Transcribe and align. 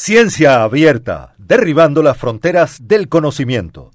Ciencia 0.00 0.62
abierta, 0.62 1.34
derribando 1.38 2.04
las 2.04 2.16
fronteras 2.16 2.86
del 2.86 3.08
conocimiento. 3.08 3.90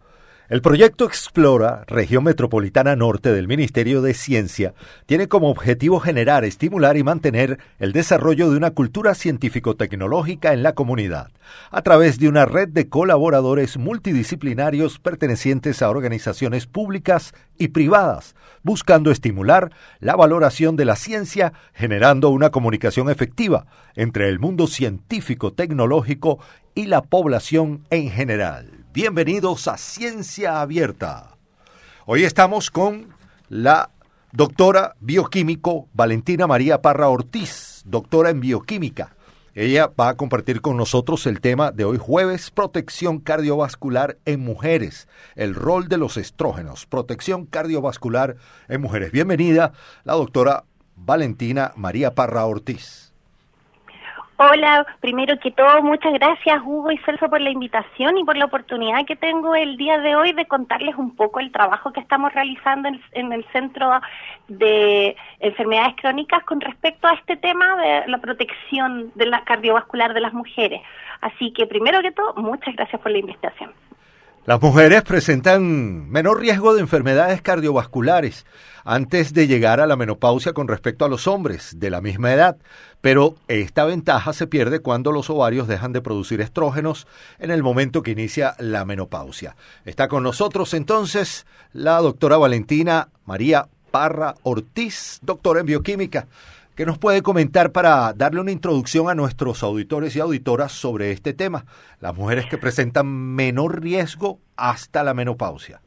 El 0.49 0.61
proyecto 0.61 1.05
Explora, 1.05 1.85
región 1.87 2.25
metropolitana 2.25 2.97
norte 2.97 3.31
del 3.31 3.47
Ministerio 3.47 4.01
de 4.01 4.13
Ciencia, 4.13 4.73
tiene 5.05 5.29
como 5.29 5.49
objetivo 5.49 6.01
generar, 6.01 6.43
estimular 6.43 6.97
y 6.97 7.03
mantener 7.03 7.59
el 7.79 7.93
desarrollo 7.93 8.51
de 8.51 8.57
una 8.57 8.71
cultura 8.71 9.15
científico-tecnológica 9.15 10.51
en 10.51 10.61
la 10.61 10.73
comunidad, 10.73 11.31
a 11.71 11.81
través 11.81 12.19
de 12.19 12.27
una 12.27 12.45
red 12.45 12.67
de 12.67 12.89
colaboradores 12.89 13.77
multidisciplinarios 13.77 14.99
pertenecientes 14.99 15.81
a 15.81 15.89
organizaciones 15.89 16.67
públicas 16.67 17.33
y 17.57 17.69
privadas, 17.69 18.35
buscando 18.63 19.11
estimular 19.11 19.71
la 20.01 20.17
valoración 20.17 20.75
de 20.75 20.83
la 20.83 20.97
ciencia, 20.97 21.53
generando 21.73 22.29
una 22.29 22.49
comunicación 22.49 23.09
efectiva 23.09 23.65
entre 23.95 24.27
el 24.27 24.39
mundo 24.39 24.67
científico-tecnológico 24.67 26.39
y 26.75 26.87
la 26.87 27.01
población 27.01 27.87
en 27.91 28.09
general. 28.09 28.72
Bienvenidos 28.93 29.67
a 29.67 29.75
Ciencia 29.75 30.61
Abierta. 30.61 31.35
Hoy 32.05 32.25
estamos 32.25 32.69
con 32.69 33.07
la 33.49 33.89
doctora 34.31 34.93
bioquímico 34.99 35.87
Valentina 35.93 36.45
María 36.45 36.83
Parra 36.83 37.09
Ortiz, 37.09 37.81
doctora 37.85 38.29
en 38.29 38.39
bioquímica. 38.39 39.15
Ella 39.55 39.91
va 39.99 40.09
a 40.09 40.15
compartir 40.15 40.61
con 40.61 40.77
nosotros 40.77 41.25
el 41.25 41.41
tema 41.41 41.71
de 41.71 41.85
hoy 41.85 41.97
jueves, 41.97 42.51
protección 42.51 43.17
cardiovascular 43.17 44.19
en 44.25 44.41
mujeres, 44.41 45.07
el 45.33 45.55
rol 45.55 45.87
de 45.87 45.97
los 45.97 46.15
estrógenos, 46.17 46.85
protección 46.85 47.47
cardiovascular 47.47 48.35
en 48.67 48.79
mujeres. 48.79 49.11
Bienvenida, 49.11 49.73
la 50.03 50.13
doctora 50.13 50.65
Valentina 50.95 51.73
María 51.75 52.13
Parra 52.13 52.45
Ortiz. 52.45 53.12
Hola, 54.37 54.85
primero 54.99 55.37
que 55.37 55.51
todo, 55.51 55.83
muchas 55.83 56.11
gracias 56.13 56.59
Hugo 56.65 56.91
y 56.91 56.97
Celso 56.99 57.29
por 57.29 57.39
la 57.39 57.51
invitación 57.51 58.17
y 58.17 58.23
por 58.23 58.35
la 58.35 58.45
oportunidad 58.45 59.05
que 59.05 59.15
tengo 59.15 59.53
el 59.53 59.77
día 59.77 59.99
de 59.99 60.15
hoy 60.15 60.33
de 60.33 60.47
contarles 60.47 60.95
un 60.95 61.15
poco 61.15 61.39
el 61.39 61.51
trabajo 61.51 61.93
que 61.93 61.99
estamos 61.99 62.33
realizando 62.33 62.89
en, 63.11 63.31
el 63.31 63.45
Centro 63.51 63.91
de 64.47 65.15
Enfermedades 65.39 65.95
Crónicas 66.01 66.43
con 66.45 66.61
respecto 66.61 67.07
a 67.07 67.13
este 67.13 67.37
tema 67.37 67.75
de 67.75 68.07
la 68.07 68.17
protección 68.17 69.11
de 69.13 69.27
la 69.27 69.43
cardiovascular 69.43 70.15
de 70.15 70.21
las 70.21 70.33
mujeres. 70.33 70.81
Así 71.21 71.53
que 71.53 71.67
primero 71.67 72.01
que 72.01 72.11
todo, 72.11 72.33
muchas 72.33 72.75
gracias 72.75 72.99
por 73.01 73.11
la 73.11 73.19
invitación. 73.19 73.71
Las 74.45 74.61
mujeres 74.61 75.03
presentan 75.03 76.09
menor 76.09 76.41
riesgo 76.41 76.73
de 76.73 76.81
enfermedades 76.81 77.41
cardiovasculares 77.41 78.45
antes 78.83 79.33
de 79.33 79.47
llegar 79.47 79.79
a 79.79 79.87
la 79.87 79.95
menopausia 79.95 80.51
con 80.51 80.67
respecto 80.67 81.05
a 81.05 81.07
los 81.07 81.27
hombres 81.27 81.79
de 81.79 81.89
la 81.89 82.01
misma 82.01 82.33
edad, 82.33 82.57
pero 82.99 83.35
esta 83.47 83.85
ventaja 83.85 84.33
se 84.33 84.45
pierde 84.45 84.81
cuando 84.81 85.13
los 85.13 85.29
ovarios 85.29 85.69
dejan 85.69 85.93
de 85.93 86.01
producir 86.01 86.41
estrógenos 86.41 87.07
en 87.39 87.51
el 87.51 87.63
momento 87.63 88.03
que 88.03 88.11
inicia 88.11 88.55
la 88.59 88.83
menopausia. 88.83 89.55
Está 89.85 90.09
con 90.09 90.23
nosotros 90.23 90.73
entonces 90.73 91.45
la 91.71 92.01
doctora 92.01 92.35
Valentina 92.35 93.07
María 93.23 93.69
Parra 93.91 94.35
Ortiz, 94.43 95.19
doctora 95.21 95.61
en 95.61 95.67
bioquímica. 95.67 96.27
¿Qué 96.75 96.87
nos 96.87 96.97
puede 96.97 97.21
comentar 97.21 97.71
para 97.71 98.13
darle 98.13 98.41
una 98.41 98.49
introducción 98.49 99.07
a 99.07 99.13
nuestros 99.13 99.61
auditores 99.61 100.15
y 100.15 100.19
auditoras 100.19 100.71
sobre 100.71 101.11
este 101.11 101.31
tema? 101.31 101.65
Las 101.99 102.15
mujeres 102.15 102.47
que 102.47 102.57
presentan 102.57 103.05
menor 103.05 103.79
riesgo 103.79 104.39
hasta 104.57 105.03
la 105.03 105.13
menopausia. 105.13 105.81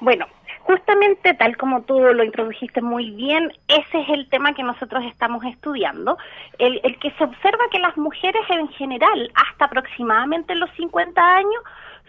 Bueno, 0.00 0.26
justamente 0.60 1.34
tal 1.34 1.56
como 1.56 1.82
tú 1.82 1.98
lo 1.98 2.22
introdujiste 2.22 2.80
muy 2.80 3.10
bien, 3.10 3.52
ese 3.66 4.00
es 4.02 4.08
el 4.10 4.28
tema 4.28 4.54
que 4.54 4.62
nosotros 4.62 5.02
estamos 5.06 5.44
estudiando, 5.44 6.16
el, 6.58 6.80
el 6.84 6.96
que 7.00 7.10
se 7.10 7.24
observa 7.24 7.64
que 7.72 7.80
las 7.80 7.96
mujeres 7.96 8.42
en 8.48 8.68
general, 8.68 9.32
hasta 9.34 9.64
aproximadamente 9.64 10.54
los 10.54 10.70
50 10.76 11.20
años, 11.20 11.64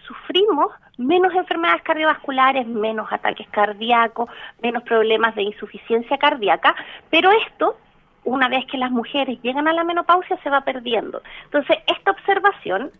sufrimos 0.06 0.72
menos 0.98 1.34
enfermedades 1.34 1.82
cardiovasculares, 1.82 2.66
menos 2.66 3.10
ataques 3.10 3.48
cardíacos, 3.50 4.28
menos 4.62 4.82
problemas 4.82 5.34
de 5.34 5.42
insuficiencia 5.42 6.18
cardíaca, 6.18 6.74
pero 7.10 7.30
esto 7.30 7.76
una 8.24 8.48
vez 8.48 8.64
que 8.66 8.78
las 8.78 8.90
mujeres 8.90 9.40
llegan 9.42 9.66
a 9.66 9.72
la 9.72 9.84
menopausia 9.84 10.38
se 10.42 10.50
va 10.50 10.60
perdiendo. 10.60 11.22
Entonces, 11.44 11.78
esta 11.86 12.12
observación 12.12 12.90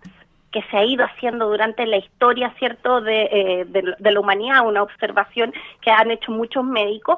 que 0.51 0.63
se 0.71 0.77
ha 0.77 0.85
ido 0.85 1.05
haciendo 1.05 1.49
durante 1.49 1.87
la 1.87 1.97
historia, 1.97 2.53
¿cierto?, 2.59 3.01
de, 3.01 3.23
eh, 3.23 3.65
de, 3.65 4.11
la 4.11 4.21
humanidad, 4.21 4.67
una 4.67 4.83
observación 4.83 5.53
que 5.81 5.91
han 5.91 6.11
hecho 6.11 6.31
muchos 6.31 6.65
médicos, 6.65 7.17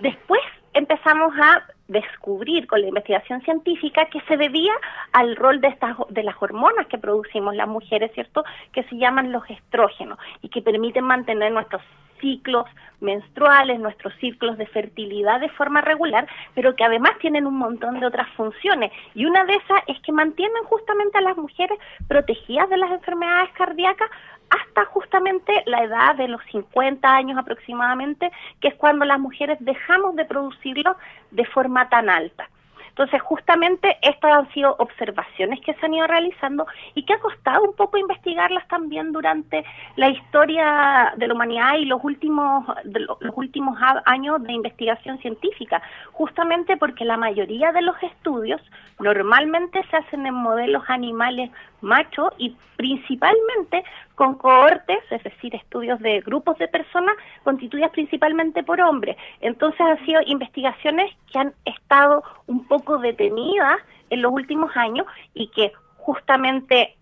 después 0.00 0.40
empezamos 0.72 1.32
a 1.40 1.64
descubrir 1.88 2.66
con 2.66 2.80
la 2.80 2.88
investigación 2.88 3.40
científica 3.42 4.06
que 4.06 4.20
se 4.22 4.36
debía 4.36 4.72
al 5.12 5.34
rol 5.36 5.60
de 5.60 5.68
estas 5.68 5.96
de 6.08 6.22
las 6.22 6.40
hormonas 6.40 6.86
que 6.86 6.98
producimos 6.98 7.56
las 7.56 7.66
mujeres, 7.66 8.12
¿cierto? 8.14 8.44
Que 8.72 8.84
se 8.84 8.96
llaman 8.96 9.32
los 9.32 9.48
estrógenos 9.50 10.18
y 10.40 10.48
que 10.48 10.62
permiten 10.62 11.04
mantener 11.04 11.52
nuestros 11.52 11.82
ciclos 12.20 12.66
menstruales, 13.00 13.80
nuestros 13.80 14.14
ciclos 14.20 14.58
de 14.58 14.66
fertilidad 14.66 15.40
de 15.40 15.48
forma 15.48 15.80
regular, 15.80 16.28
pero 16.54 16.76
que 16.76 16.84
además 16.84 17.12
tienen 17.18 17.46
un 17.46 17.56
montón 17.56 17.98
de 17.98 18.06
otras 18.06 18.28
funciones. 18.36 18.92
Y 19.14 19.24
una 19.24 19.44
de 19.44 19.54
esas 19.54 19.80
es 19.86 19.98
que 20.00 20.12
mantienen 20.12 20.62
justamente 20.64 21.18
a 21.18 21.22
las 21.22 21.36
mujeres 21.36 21.78
protegidas 22.08 22.68
de 22.68 22.76
las 22.76 22.90
enfermedades 22.90 23.50
cardíacas 23.52 24.10
hasta 24.50 24.84
justamente 24.86 25.62
la 25.66 25.84
edad 25.84 26.16
de 26.16 26.28
los 26.28 26.42
50 26.50 27.08
años 27.08 27.38
aproximadamente, 27.38 28.30
que 28.60 28.68
es 28.68 28.74
cuando 28.74 29.04
las 29.04 29.18
mujeres 29.18 29.58
dejamos 29.60 30.16
de 30.16 30.24
producirlo 30.24 30.96
de 31.30 31.44
forma 31.46 31.88
tan 31.88 32.10
alta. 32.10 32.48
Entonces, 32.90 33.22
justamente 33.22 33.96
estas 34.02 34.32
han 34.32 34.52
sido 34.52 34.76
observaciones 34.78 35.60
que 35.60 35.74
se 35.74 35.86
han 35.86 35.94
ido 35.94 36.06
realizando 36.06 36.66
y 36.94 37.04
que 37.04 37.14
ha 37.14 37.18
costado 37.18 37.64
un 37.64 37.74
poco 37.74 37.98
investigarlas 37.98 38.66
también 38.68 39.12
durante 39.12 39.64
la 39.96 40.10
historia 40.10 41.14
de 41.16 41.26
la 41.26 41.34
humanidad 41.34 41.76
y 41.78 41.86
los 41.86 42.02
últimos, 42.04 42.66
los 42.84 43.32
últimos 43.36 43.78
años 44.04 44.42
de 44.42 44.52
investigación 44.52 45.18
científica, 45.18 45.82
justamente 46.12 46.76
porque 46.76 47.04
la 47.04 47.16
mayoría 47.16 47.72
de 47.72 47.82
los 47.82 48.00
estudios 48.02 48.60
normalmente 48.98 49.82
se 49.90 49.96
hacen 49.96 50.26
en 50.26 50.34
modelos 50.34 50.84
animales 50.88 51.50
machos 51.80 52.32
y 52.38 52.54
principalmente 52.76 53.84
con 54.14 54.34
cohortes, 54.34 55.00
es 55.10 55.22
decir, 55.22 55.54
estudios 55.54 55.98
de 56.00 56.20
grupos 56.20 56.58
de 56.58 56.68
personas 56.68 57.16
constituidas 57.42 57.90
principalmente 57.90 58.62
por 58.62 58.80
hombres. 58.80 59.16
Entonces 59.40 59.80
han 59.80 60.04
sido 60.04 60.20
investigaciones 60.26 61.10
que 61.32 61.38
han 61.38 61.54
estado 61.90 62.22
un 62.46 62.66
poco 62.66 62.98
detenidas 62.98 63.78
en 64.10 64.22
los 64.22 64.32
últimos 64.32 64.70
años 64.76 65.06
y 65.34 65.48
que 65.48 65.72
justamente 65.96 66.96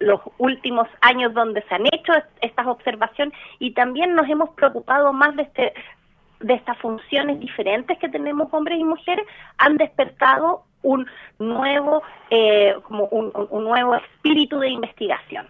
los 0.00 0.20
últimos 0.38 0.88
años 1.00 1.32
donde 1.34 1.62
se 1.62 1.74
han 1.74 1.86
hecho 1.86 2.12
estas 2.40 2.66
observaciones 2.66 3.38
y 3.60 3.72
también 3.72 4.14
nos 4.14 4.28
hemos 4.28 4.50
preocupado 4.50 5.12
más 5.12 5.36
de 5.36 5.42
este 5.42 5.72
de 6.40 6.54
estas 6.54 6.76
funciones 6.78 7.40
diferentes 7.40 7.96
que 7.98 8.08
tenemos 8.08 8.52
hombres 8.52 8.78
y 8.78 8.84
mujeres 8.84 9.24
han 9.56 9.76
despertado 9.76 10.64
un 10.82 11.06
nuevo 11.38 12.02
eh, 12.28 12.74
como 12.82 13.04
un 13.06 13.64
nuevo 13.64 13.94
espíritu 13.94 14.58
de 14.58 14.68
investigación. 14.68 15.46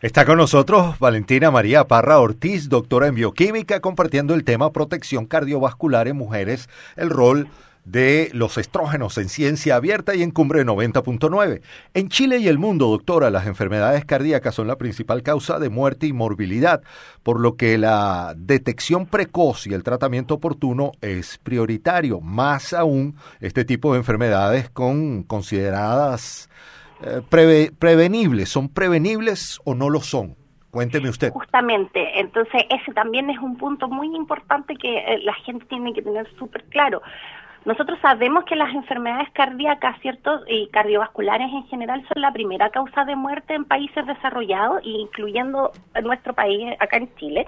Está 0.00 0.24
con 0.24 0.38
nosotros 0.38 0.98
Valentina 1.00 1.50
María 1.50 1.84
Parra 1.84 2.20
Ortiz, 2.20 2.68
doctora 2.68 3.08
en 3.08 3.16
bioquímica, 3.16 3.80
compartiendo 3.80 4.34
el 4.34 4.44
tema 4.44 4.72
protección 4.72 5.26
cardiovascular 5.26 6.06
en 6.06 6.16
mujeres, 6.16 6.70
el 6.96 7.10
rol 7.10 7.48
de 7.86 8.30
los 8.34 8.58
estrógenos 8.58 9.16
en 9.16 9.28
ciencia 9.28 9.76
abierta 9.76 10.14
y 10.14 10.22
en 10.22 10.32
cumbre 10.32 10.66
90.9. 10.66 11.62
En 11.94 12.08
Chile 12.08 12.38
y 12.38 12.48
el 12.48 12.58
mundo, 12.58 12.88
doctora, 12.88 13.30
las 13.30 13.46
enfermedades 13.46 14.04
cardíacas 14.04 14.56
son 14.56 14.66
la 14.66 14.76
principal 14.76 15.22
causa 15.22 15.60
de 15.60 15.70
muerte 15.70 16.06
y 16.06 16.12
morbilidad, 16.12 16.82
por 17.22 17.40
lo 17.40 17.56
que 17.56 17.78
la 17.78 18.34
detección 18.36 19.06
precoz 19.06 19.68
y 19.68 19.72
el 19.72 19.84
tratamiento 19.84 20.34
oportuno 20.34 20.92
es 21.00 21.38
prioritario, 21.38 22.20
más 22.20 22.72
aún 22.72 23.14
este 23.40 23.64
tipo 23.64 23.92
de 23.92 23.98
enfermedades 23.98 24.68
con 24.68 25.22
consideradas 25.22 26.50
eh, 27.02 27.70
prevenibles? 27.78 28.48
¿Son 28.48 28.68
prevenibles 28.68 29.60
o 29.64 29.74
no 29.74 29.90
lo 29.90 30.00
son? 30.00 30.34
Cuénteme 30.70 31.08
usted. 31.08 31.30
Justamente, 31.30 32.20
entonces 32.20 32.64
ese 32.68 32.92
también 32.92 33.30
es 33.30 33.38
un 33.38 33.56
punto 33.56 33.88
muy 33.88 34.14
importante 34.14 34.74
que 34.74 34.98
eh, 34.98 35.18
la 35.22 35.34
gente 35.34 35.64
tiene 35.66 35.94
que 35.94 36.02
tener 36.02 36.28
súper 36.36 36.64
claro. 36.64 37.00
Nosotros 37.66 37.98
sabemos 38.00 38.44
que 38.44 38.54
las 38.54 38.72
enfermedades 38.72 39.28
cardíacas, 39.32 40.00
¿cierto? 40.00 40.42
Y 40.46 40.68
cardiovasculares 40.68 41.52
en 41.52 41.66
general 41.66 42.00
son 42.06 42.22
la 42.22 42.32
primera 42.32 42.70
causa 42.70 43.04
de 43.04 43.16
muerte 43.16 43.54
en 43.54 43.64
países 43.64 44.06
desarrollados, 44.06 44.82
incluyendo 44.84 45.72
nuestro 46.00 46.32
país, 46.32 46.76
acá 46.78 46.98
en 46.98 47.12
Chile. 47.16 47.44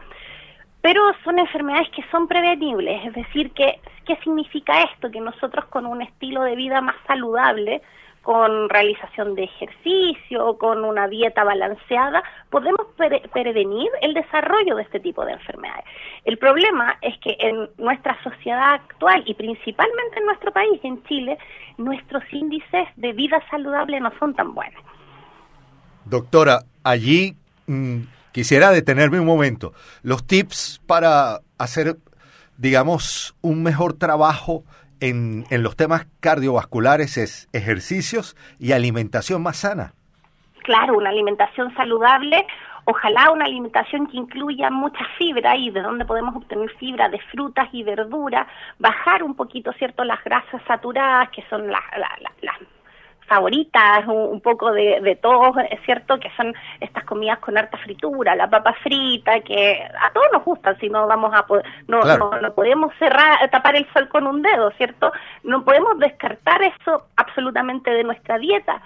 Pero 0.80 1.02
son 1.22 1.38
enfermedades 1.38 1.88
que 1.90 2.02
son 2.10 2.26
prevenibles, 2.26 3.06
es 3.06 3.14
decir, 3.14 3.52
que, 3.52 3.80
¿qué 4.06 4.16
significa 4.24 4.82
esto? 4.82 5.08
Que 5.08 5.20
nosotros 5.20 5.66
con 5.66 5.86
un 5.86 6.02
estilo 6.02 6.42
de 6.42 6.56
vida 6.56 6.80
más 6.80 6.96
saludable, 7.06 7.80
con 8.28 8.68
realización 8.68 9.34
de 9.36 9.44
ejercicio, 9.44 10.58
con 10.58 10.84
una 10.84 11.08
dieta 11.08 11.44
balanceada, 11.44 12.22
podemos 12.50 12.86
prevenir 13.32 13.88
el 14.02 14.12
desarrollo 14.12 14.76
de 14.76 14.82
este 14.82 15.00
tipo 15.00 15.24
de 15.24 15.32
enfermedades. 15.32 15.86
El 16.26 16.36
problema 16.36 16.98
es 17.00 17.16
que 17.20 17.38
en 17.40 17.70
nuestra 17.78 18.22
sociedad 18.22 18.74
actual 18.74 19.22
y 19.24 19.32
principalmente 19.32 20.18
en 20.18 20.26
nuestro 20.26 20.52
país, 20.52 20.78
en 20.82 21.02
Chile, 21.04 21.38
nuestros 21.78 22.22
índices 22.30 22.86
de 22.96 23.14
vida 23.14 23.42
saludable 23.50 23.98
no 23.98 24.12
son 24.18 24.34
tan 24.34 24.54
buenos. 24.54 24.82
Doctora, 26.04 26.64
allí 26.84 27.34
mm, 27.66 28.00
quisiera 28.32 28.72
detenerme 28.72 29.20
un 29.20 29.26
momento. 29.26 29.72
Los 30.02 30.26
tips 30.26 30.82
para 30.86 31.40
hacer, 31.56 31.96
digamos, 32.58 33.34
un 33.40 33.62
mejor 33.62 33.94
trabajo 33.94 34.64
en, 35.00 35.44
en 35.50 35.62
los 35.62 35.76
temas 35.76 36.06
cardiovasculares 36.20 37.16
es 37.16 37.48
ejercicios 37.52 38.36
y 38.58 38.72
alimentación 38.72 39.42
más 39.42 39.58
sana. 39.58 39.92
Claro, 40.62 40.98
una 40.98 41.10
alimentación 41.10 41.74
saludable, 41.74 42.46
ojalá 42.84 43.30
una 43.30 43.46
alimentación 43.46 44.06
que 44.06 44.16
incluya 44.16 44.70
mucha 44.70 45.04
fibra 45.16 45.56
y 45.56 45.70
de 45.70 45.80
donde 45.80 46.04
podemos 46.04 46.36
obtener 46.36 46.70
fibra 46.78 47.08
de 47.08 47.18
frutas 47.30 47.68
y 47.72 47.82
verduras, 47.82 48.46
bajar 48.78 49.22
un 49.22 49.34
poquito, 49.34 49.72
¿cierto?, 49.74 50.04
las 50.04 50.22
grasas 50.24 50.62
saturadas, 50.66 51.30
que 51.30 51.42
son 51.48 51.68
las, 51.68 51.82
las, 52.42 52.56
favoritas, 53.28 54.06
un, 54.06 54.40
poco 54.40 54.72
de, 54.72 55.00
de 55.00 55.16
todos, 55.16 55.56
es 55.70 55.80
cierto 55.84 56.18
que 56.18 56.30
son 56.36 56.54
estas 56.80 57.04
comidas 57.04 57.38
con 57.38 57.56
harta 57.56 57.76
fritura, 57.78 58.34
la 58.34 58.48
papa 58.48 58.74
frita, 58.82 59.40
que 59.40 59.80
a 60.00 60.10
todos 60.12 60.26
nos 60.32 60.44
gustan, 60.44 60.78
si 60.78 60.88
no 60.88 61.06
vamos 61.06 61.32
a 61.34 61.44
no, 61.86 62.00
no, 62.02 62.54
podemos 62.54 62.92
cerrar, 62.98 63.48
tapar 63.50 63.76
el 63.76 63.86
sol 63.92 64.08
con 64.08 64.26
un 64.26 64.42
dedo, 64.42 64.70
¿cierto? 64.72 65.12
No 65.44 65.64
podemos 65.64 65.98
descartar 65.98 66.62
eso 66.62 67.06
absolutamente 67.16 67.90
de 67.90 68.04
nuestra 68.04 68.38
dieta, 68.38 68.80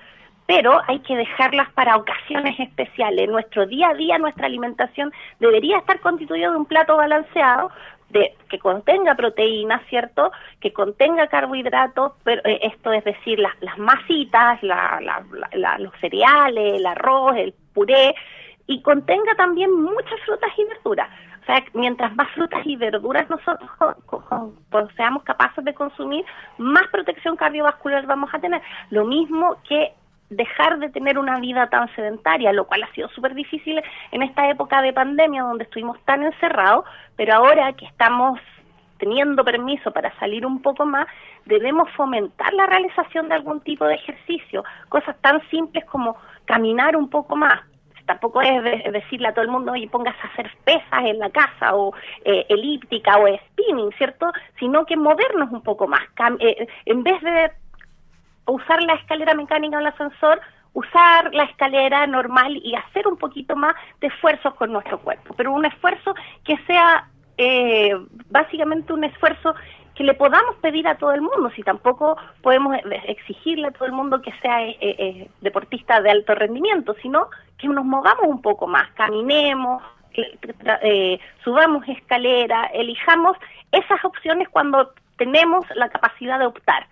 pero 0.47 0.81
hay 0.87 0.99
que 1.00 1.17
dejarlas 1.17 1.71
para 1.73 1.97
ocasiones 1.97 2.59
especiales. 2.59 3.29
Nuestro 3.29 3.67
día 3.67 3.91
a 3.91 3.95
día, 3.95 4.19
nuestra 4.19 4.47
alimentación 4.47 5.12
debería 5.38 5.79
estar 5.79 6.00
constituido 6.00 6.53
de 6.53 6.59
un 6.59 6.67
plato 6.67 6.97
balanceado 6.97 7.71
de, 8.12 8.37
que 8.49 8.59
contenga 8.59 9.14
proteínas, 9.14 9.82
¿cierto? 9.88 10.31
Que 10.61 10.73
contenga 10.73 11.26
carbohidratos, 11.26 12.12
pero 12.23 12.43
eh, 12.44 12.61
esto 12.62 12.93
es 12.93 13.05
decir, 13.05 13.38
las, 13.38 13.55
las 13.61 13.79
masitas, 13.79 14.62
la, 14.62 15.00
la, 15.53 15.79
los 15.79 15.93
cereales, 16.00 16.75
el 16.76 16.87
arroz, 16.87 17.37
el 17.37 17.55
puré, 17.73 18.14
y 18.67 18.82
contenga 18.82 19.35
también 19.35 19.73
muchas 19.73 20.20
frutas 20.25 20.50
y 20.56 20.64
verduras. 20.64 21.09
O 21.43 21.44
sea, 21.44 21.64
mientras 21.75 22.14
más 22.14 22.31
frutas 22.32 22.61
y 22.64 22.76
verduras 22.76 23.29
nosotros 23.29 23.69
seamos 24.97 25.25
capaces 25.25 25.64
de 25.64 25.75
consumir, 25.75 26.25
más 26.59 26.87
protección 26.93 27.37
cardiovascular 27.37 28.06
vamos 28.06 28.31
a 28.32 28.38
tener. 28.38 28.62
Lo 28.91 29.05
mismo 29.05 29.56
que 29.69 29.93
dejar 30.37 30.79
de 30.79 30.90
tener 30.90 31.19
una 31.19 31.38
vida 31.40 31.69
tan 31.69 31.94
sedentaria, 31.94 32.52
lo 32.52 32.67
cual 32.67 32.82
ha 32.82 32.93
sido 32.93 33.08
súper 33.08 33.34
difícil 33.34 33.81
en 34.11 34.23
esta 34.23 34.49
época 34.49 34.82
de 34.82 34.93
pandemia 34.93 35.43
donde 35.43 35.64
estuvimos 35.64 35.99
tan 36.05 36.23
encerrados, 36.23 36.84
pero 37.17 37.34
ahora 37.34 37.73
que 37.75 37.87
estamos 37.87 38.38
teniendo 38.99 39.44
permiso 39.44 39.90
para 39.90 40.17
salir 40.19 40.46
un 40.46 40.62
poco 40.62 40.87
más, 40.87 41.06
debemos 41.44 41.90
fomentar 41.96 42.52
la 42.55 42.67
realización 42.67 43.29
de 43.29 43.34
algún 43.34 43.61
tipo 43.61 43.84
de 43.84 43.94
ejercicio, 43.94 44.64
cosas 44.88 45.17
tan 45.20 45.40
simples 45.49 45.84
como 45.87 46.17
caminar 46.44 46.96
un 46.96 47.08
poco 47.08 47.37
más. 47.37 47.61
Tampoco 48.06 48.43
es 48.43 48.62
decirle 48.93 49.28
a 49.28 49.32
todo 49.32 49.44
el 49.44 49.50
mundo, 49.50 49.75
y 49.76 49.87
póngase 49.87 50.19
a 50.23 50.31
hacer 50.31 50.50
pesas 50.64 51.05
en 51.05 51.19
la 51.19 51.31
casa 51.31 51.75
o 51.75 51.94
eh, 52.25 52.46
elíptica 52.49 53.17
o 53.19 53.26
spinning, 53.26 53.93
¿cierto? 53.93 54.31
Sino 54.58 54.85
que 54.85 54.96
movernos 54.96 55.50
un 55.50 55.62
poco 55.62 55.87
más. 55.87 56.02
Eh, 56.40 56.67
en 56.87 57.02
vez 57.02 57.20
de 57.23 57.52
usar 58.47 58.83
la 58.83 58.94
escalera 58.94 59.35
mecánica 59.35 59.77
en 59.77 59.83
el 59.83 59.93
ascensor, 59.93 60.41
usar 60.75 61.35
la 61.35 61.44
escalera 61.44 62.06
normal 62.06 62.56
y 62.56 62.75
hacer 62.75 63.06
un 63.06 63.17
poquito 63.17 63.56
más 63.56 63.75
de 64.00 64.09
esfuerzos 64.09 64.55
con 64.55 64.73
nuestro 64.73 64.99
cuerpo, 65.00 65.35
pero 65.37 65.53
un 65.53 65.65
esfuerzo 65.65 66.15
que 66.44 66.56
sea 66.67 67.09
eh, 67.37 67.94
básicamente 68.31 68.93
un 68.93 69.05
esfuerzo 69.05 69.55
que 69.94 70.05
le 70.05 70.15
podamos 70.15 70.56
pedir 70.56 70.89
a 70.89 70.97
todo 70.97 71.12
el 71.12 71.21
mundo, 71.21 71.50
si 71.55 71.62
tampoco 71.62 72.17
podemos 72.41 72.77
exigirle 73.06 73.69
a 73.69 73.71
todo 73.73 73.85
el 73.85 73.93
mundo 73.93 74.23
que 74.23 74.33
sea 74.41 74.62
eh, 74.67 74.77
eh, 74.81 75.29
deportista 75.43 76.00
de 76.00 76.11
alto 76.11 76.35
rendimiento, 76.35 76.95
sino 77.03 77.29
que 77.59 77.69
nos 77.69 77.85
movamos 77.85 78.25
un 78.25 78.41
poco 78.41 78.67
más, 78.67 78.91
caminemos, 78.93 79.83
subamos 81.45 81.87
escalera, 81.88 82.71
elijamos 82.73 83.37
esas 83.71 84.03
opciones 84.05 84.49
cuando 84.49 84.93
tenemos 85.17 85.65
la 85.75 85.88
capacidad 85.91 86.38
de 86.38 86.47
optar. 86.47 86.87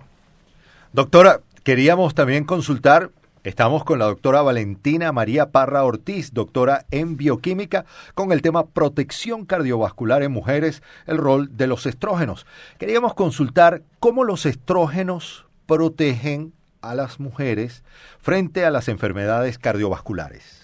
Doctora, 0.93 1.41
queríamos 1.65 2.15
también 2.15 2.45
consultar, 2.45 3.13
estamos 3.45 3.83
con 3.83 3.99
la 3.99 4.05
doctora 4.05 4.43
Valentina 4.43 5.11
María 5.11 5.53
Parra 5.53 5.85
Ortiz, 5.85 6.35
doctora 6.35 6.85
en 6.91 7.17
bioquímica, 7.17 7.87
con 8.15 8.31
el 8.31 8.43
tema 8.43 8.67
protección 8.67 9.47
cardiovascular 9.47 10.23
en 10.23 10.33
mujeres, 10.33 10.83
el 11.07 11.17
rol 11.17 11.57
de 11.57 11.67
los 11.67 11.87
estrógenos. 11.87 12.45
Queríamos 12.77 13.15
consultar 13.15 13.85
cómo 14.01 14.23
los 14.23 14.45
estrógenos 14.45 15.47
protegen 15.65 16.53
a 16.83 16.95
las 16.95 17.21
mujeres 17.21 17.85
frente 18.21 18.65
a 18.65 18.71
las 18.71 18.89
enfermedades 18.89 19.59
cardiovasculares? 19.59 20.63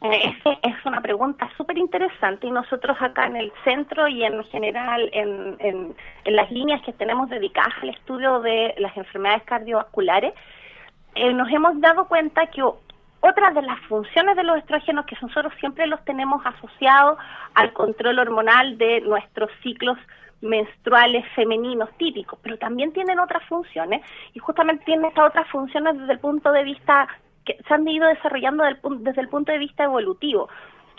Es 0.62 0.86
una 0.86 1.00
pregunta 1.00 1.50
súper 1.56 1.76
interesante 1.76 2.46
y 2.46 2.50
nosotros 2.50 2.96
acá 3.00 3.26
en 3.26 3.36
el 3.36 3.52
centro 3.64 4.08
y 4.08 4.24
en 4.24 4.42
general 4.44 5.10
en, 5.12 5.56
en, 5.58 5.94
las 6.24 6.50
líneas 6.50 6.80
que 6.82 6.92
tenemos 6.92 7.28
dedicadas 7.28 7.74
al 7.82 7.90
estudio 7.90 8.40
de 8.40 8.74
las 8.78 8.96
enfermedades 8.96 9.42
cardiovasculares, 9.44 10.32
eh, 11.14 11.32
nos 11.34 11.50
hemos 11.50 11.78
dado 11.80 12.06
cuenta 12.08 12.46
que 12.46 12.62
otra 12.62 13.50
de 13.50 13.62
las 13.62 13.78
funciones 13.80 14.36
de 14.36 14.42
los 14.42 14.56
estrógenos 14.58 15.04
que 15.04 15.16
nosotros 15.20 15.52
siempre 15.60 15.86
los 15.86 16.02
tenemos 16.04 16.44
asociados 16.46 17.18
al 17.54 17.72
control 17.74 18.18
hormonal 18.18 18.78
de 18.78 19.02
nuestros 19.02 19.50
ciclos 19.62 19.98
menstruales 20.40 21.24
femeninos 21.34 21.90
típicos, 21.98 22.38
pero 22.42 22.58
también 22.58 22.92
tienen 22.92 23.18
otras 23.18 23.44
funciones 23.44 24.02
y 24.32 24.38
justamente 24.38 24.84
tienen 24.84 25.06
estas 25.06 25.28
otras 25.28 25.48
funciones 25.48 25.98
desde 25.98 26.12
el 26.12 26.18
punto 26.18 26.52
de 26.52 26.64
vista 26.64 27.08
que 27.44 27.58
se 27.66 27.74
han 27.74 27.86
ido 27.86 28.06
desarrollando 28.06 28.64
desde 29.00 29.20
el 29.20 29.28
punto 29.28 29.52
de 29.52 29.58
vista 29.58 29.84
evolutivo. 29.84 30.48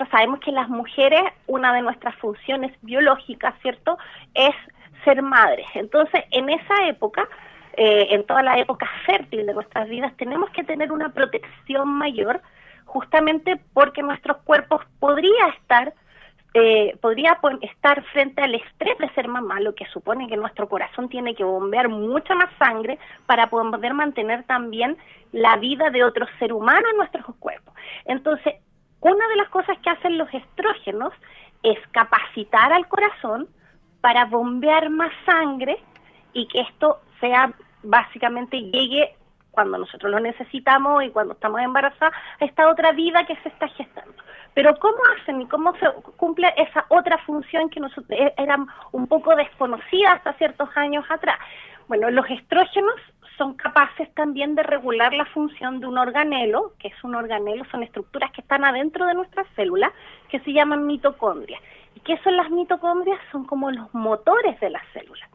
Sabemos 0.10 0.40
que 0.40 0.52
las 0.52 0.68
mujeres, 0.68 1.22
una 1.46 1.74
de 1.74 1.82
nuestras 1.82 2.16
funciones 2.16 2.72
biológicas, 2.82 3.54
¿cierto?, 3.62 3.98
es 4.34 4.56
ser 5.04 5.22
madres. 5.22 5.68
Entonces, 5.76 6.24
en 6.32 6.50
esa 6.50 6.88
época, 6.88 7.28
eh, 7.78 8.08
en 8.10 8.26
toda 8.26 8.42
la 8.42 8.58
época 8.58 8.90
fértil 9.06 9.46
de 9.46 9.54
nuestras 9.54 9.88
vidas, 9.90 10.16
tenemos 10.18 10.50
que 10.52 10.64
tener 10.64 10.92
una 10.92 11.10
protección 11.10 11.88
mayor 11.88 12.42
justamente 12.86 13.60
porque 13.74 14.02
nuestros 14.02 14.38
cuerpos 14.38 14.82
podría 15.00 15.48
estar 15.60 15.94
eh, 16.54 16.98
podría 17.02 17.40
estar 17.62 18.04
frente 18.12 18.42
al 18.42 18.56
estrés 18.56 18.98
de 18.98 19.10
ser 19.12 19.28
mamá, 19.28 19.62
lo 19.62 19.74
que 19.74 19.86
supone 19.86 20.28
que 20.28 20.36
nuestro 20.36 20.68
corazón 20.68 21.08
tiene 21.08 21.34
que 21.34 21.46
bombear 21.46 21.88
mucha 21.88 22.36
más 22.36 22.50
sangre 22.60 23.00
para 23.26 23.50
poder 23.50 23.94
mantener 23.94 24.44
también 24.44 24.98
la 25.32 25.56
vida 25.58 25.90
de 25.90 26.04
otro 26.04 26.26
ser 26.40 26.52
humano 26.52 26.88
en 26.92 26.98
nuestros 26.98 27.26
cuerpos. 27.38 27.74
Entonces, 28.06 28.56
una 29.00 29.28
de 29.30 29.36
las 29.38 29.50
cosas 29.50 29.78
que 29.80 29.90
hacen 29.90 30.18
los 30.18 30.32
estrógenos 30.34 31.14
es 31.64 31.78
capacitar 31.92 32.74
al 32.74 32.88
corazón 32.88 33.48
para 34.02 34.26
bombear 34.26 34.90
más 34.90 35.12
sangre 35.26 35.78
y 36.34 36.48
que 36.48 36.62
esto 36.62 37.00
sea 37.20 37.54
básicamente 37.84 38.62
llegue 38.62 39.16
cuando 39.52 39.78
nosotros 39.78 40.12
lo 40.12 40.20
necesitamos 40.20 41.04
y 41.04 41.10
cuando 41.10 41.34
estamos 41.34 41.62
embarazadas 41.62 42.14
a 42.40 42.46
esta 42.46 42.70
otra 42.70 42.92
vida 42.92 43.26
que 43.26 43.36
se 43.38 43.50
está 43.50 43.68
gestando. 43.70 44.16
Pero 44.54 44.76
¿cómo 44.76 44.98
hacen 45.18 45.42
y 45.42 45.48
cómo 45.48 45.74
se 45.78 45.88
cumple 46.18 46.54
esa 46.58 46.86
otra 46.90 47.18
función 47.20 47.70
que 47.70 47.80
e-, 48.10 48.34
era 48.38 48.58
un 48.92 49.08
poco 49.08 49.36
desconocida 49.36 50.14
hasta 50.14 50.34
ciertos 50.34 50.70
años 50.76 51.06
atrás? 51.10 51.40
Bueno, 51.88 52.10
los 52.10 52.30
estrógenos 52.30 52.96
son 53.38 53.56
capaces 53.56 54.14
también 54.14 54.56
de 54.56 54.64
regular 54.64 55.14
la 55.14 55.26
función 55.26 55.80
de 55.80 55.88
un 55.88 55.98
organelo, 55.98 56.74
que 56.80 56.90
es 56.90 57.04
un 57.04 57.16
organelo, 57.16 57.66
son 57.72 57.84
estructuras 57.84 58.32
que 58.32 58.42
están 58.42 58.64
adentro 58.66 59.06
de 59.06 59.14
nuestras 59.14 59.48
células, 59.56 59.92
que 60.30 60.40
se 60.42 60.54
llaman 60.54 60.86
mitocondrias. 60.86 61.62
¿Y 61.96 62.02
qué 62.02 62.18
son 62.24 62.38
las 62.38 62.50
mitocondrias? 62.50 63.20
Son 63.32 63.46
como 63.46 63.72
los 63.72 63.94
motores 63.94 64.60
de 64.60 64.70
las 64.70 64.84
células 64.94 65.30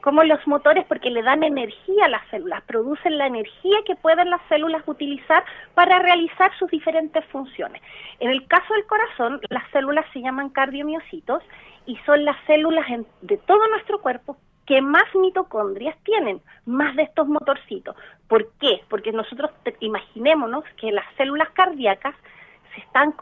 como 0.00 0.22
los 0.24 0.44
motores 0.46 0.84
porque 0.86 1.10
le 1.10 1.22
dan 1.22 1.42
energía 1.42 2.06
a 2.06 2.08
las 2.08 2.26
células, 2.30 2.62
producen 2.64 3.18
la 3.18 3.26
energía 3.26 3.78
que 3.86 3.96
pueden 3.96 4.30
las 4.30 4.40
células 4.48 4.82
utilizar 4.86 5.44
para 5.74 5.98
realizar 5.98 6.50
sus 6.58 6.70
diferentes 6.70 7.24
funciones. 7.26 7.82
En 8.18 8.30
el 8.30 8.46
caso 8.46 8.74
del 8.74 8.86
corazón, 8.86 9.40
las 9.48 9.68
células 9.70 10.04
se 10.12 10.20
llaman 10.20 10.50
cardiomiocitos 10.50 11.42
y 11.86 11.96
son 12.06 12.24
las 12.24 12.36
células 12.46 12.86
de 13.22 13.36
todo 13.38 13.66
nuestro 13.68 14.00
cuerpo 14.00 14.36
que 14.66 14.80
más 14.80 15.04
mitocondrias 15.14 15.96
tienen, 16.04 16.40
más 16.64 16.94
de 16.94 17.02
estos 17.02 17.26
motorcitos. 17.26 17.96
¿Por 18.28 18.52
qué? 18.60 18.82
Porque 18.88 19.10
nosotros 19.10 19.50
imaginémonos 19.80 20.64
que 20.76 20.92
las 20.92 21.04
células 21.16 21.50
cardíacas 21.50 22.14
se 22.74 22.80
están, 22.80 23.14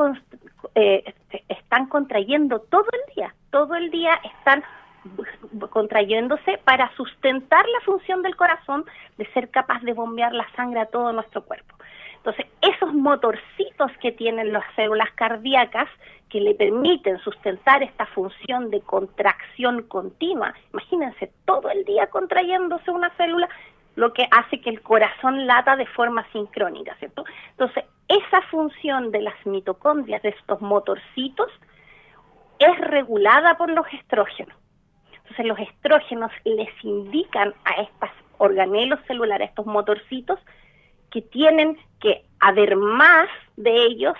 eh, 0.75 1.15
están 1.49 1.87
contrayendo 1.87 2.61
todo 2.61 2.85
el 2.93 3.15
día, 3.15 3.35
todo 3.51 3.75
el 3.77 3.91
día 3.91 4.21
están 4.25 4.63
contrayéndose 5.71 6.59
para 6.65 6.91
sustentar 6.97 7.65
la 7.69 7.81
función 7.81 8.23
del 8.23 8.37
corazón 8.37 8.85
de 9.17 9.27
ser 9.33 9.51
capaz 9.51 9.81
de 9.83 9.93
bombear 9.93 10.33
la 10.33 10.49
sangre 10.55 10.81
a 10.81 10.87
todo 10.87 11.13
nuestro 11.13 11.43
cuerpo. 11.45 11.75
Entonces, 12.17 12.47
esos 12.61 12.93
motorcitos 12.93 13.91
que 14.01 14.13
tienen 14.13 14.53
las 14.53 14.65
células 14.75 15.11
cardíacas 15.15 15.89
que 16.29 16.41
le 16.41 16.55
permiten 16.55 17.19
sustentar 17.21 17.83
esta 17.83 18.07
función 18.07 18.71
de 18.71 18.81
contracción 18.81 19.83
continua, 19.85 20.53
imagínense 20.73 21.33
todo 21.47 21.71
el 21.71 21.85
día 21.85 22.09
contrayéndose 22.09 22.91
una 22.91 23.11
célula, 23.17 23.49
lo 23.97 24.13
que 24.13 24.29
hace 24.31 24.61
que 24.61 24.71
el 24.71 24.83
corazón 24.83 25.47
lata 25.47 25.77
de 25.77 25.87
forma 25.87 26.27
sincrónica, 26.33 26.95
¿cierto? 26.97 27.25
Entonces, 27.51 27.85
esa 28.09 28.43
función 28.51 29.11
de 29.11 29.23
las 29.23 29.47
mitocondrias, 29.47 30.23
de 30.23 30.31
estos 30.31 30.61
motorcitos, 30.61 31.51
es 32.59 32.79
regulada 32.79 33.57
por 33.57 33.71
los 33.71 33.87
estrógenos. 33.93 34.57
Los 35.45 35.59
estrógenos 35.59 36.31
les 36.45 36.69
indican 36.83 37.55
a 37.65 37.83
estos 37.83 38.11
organelos 38.39 39.01
celulares, 39.07 39.51
estos 39.51 39.67
motorcitos, 39.67 40.39
que 41.11 41.23
tienen 41.23 41.79
que 42.01 42.25
haber 42.41 42.77
más 42.77 43.29
de 43.57 43.75
ellos, 43.87 44.15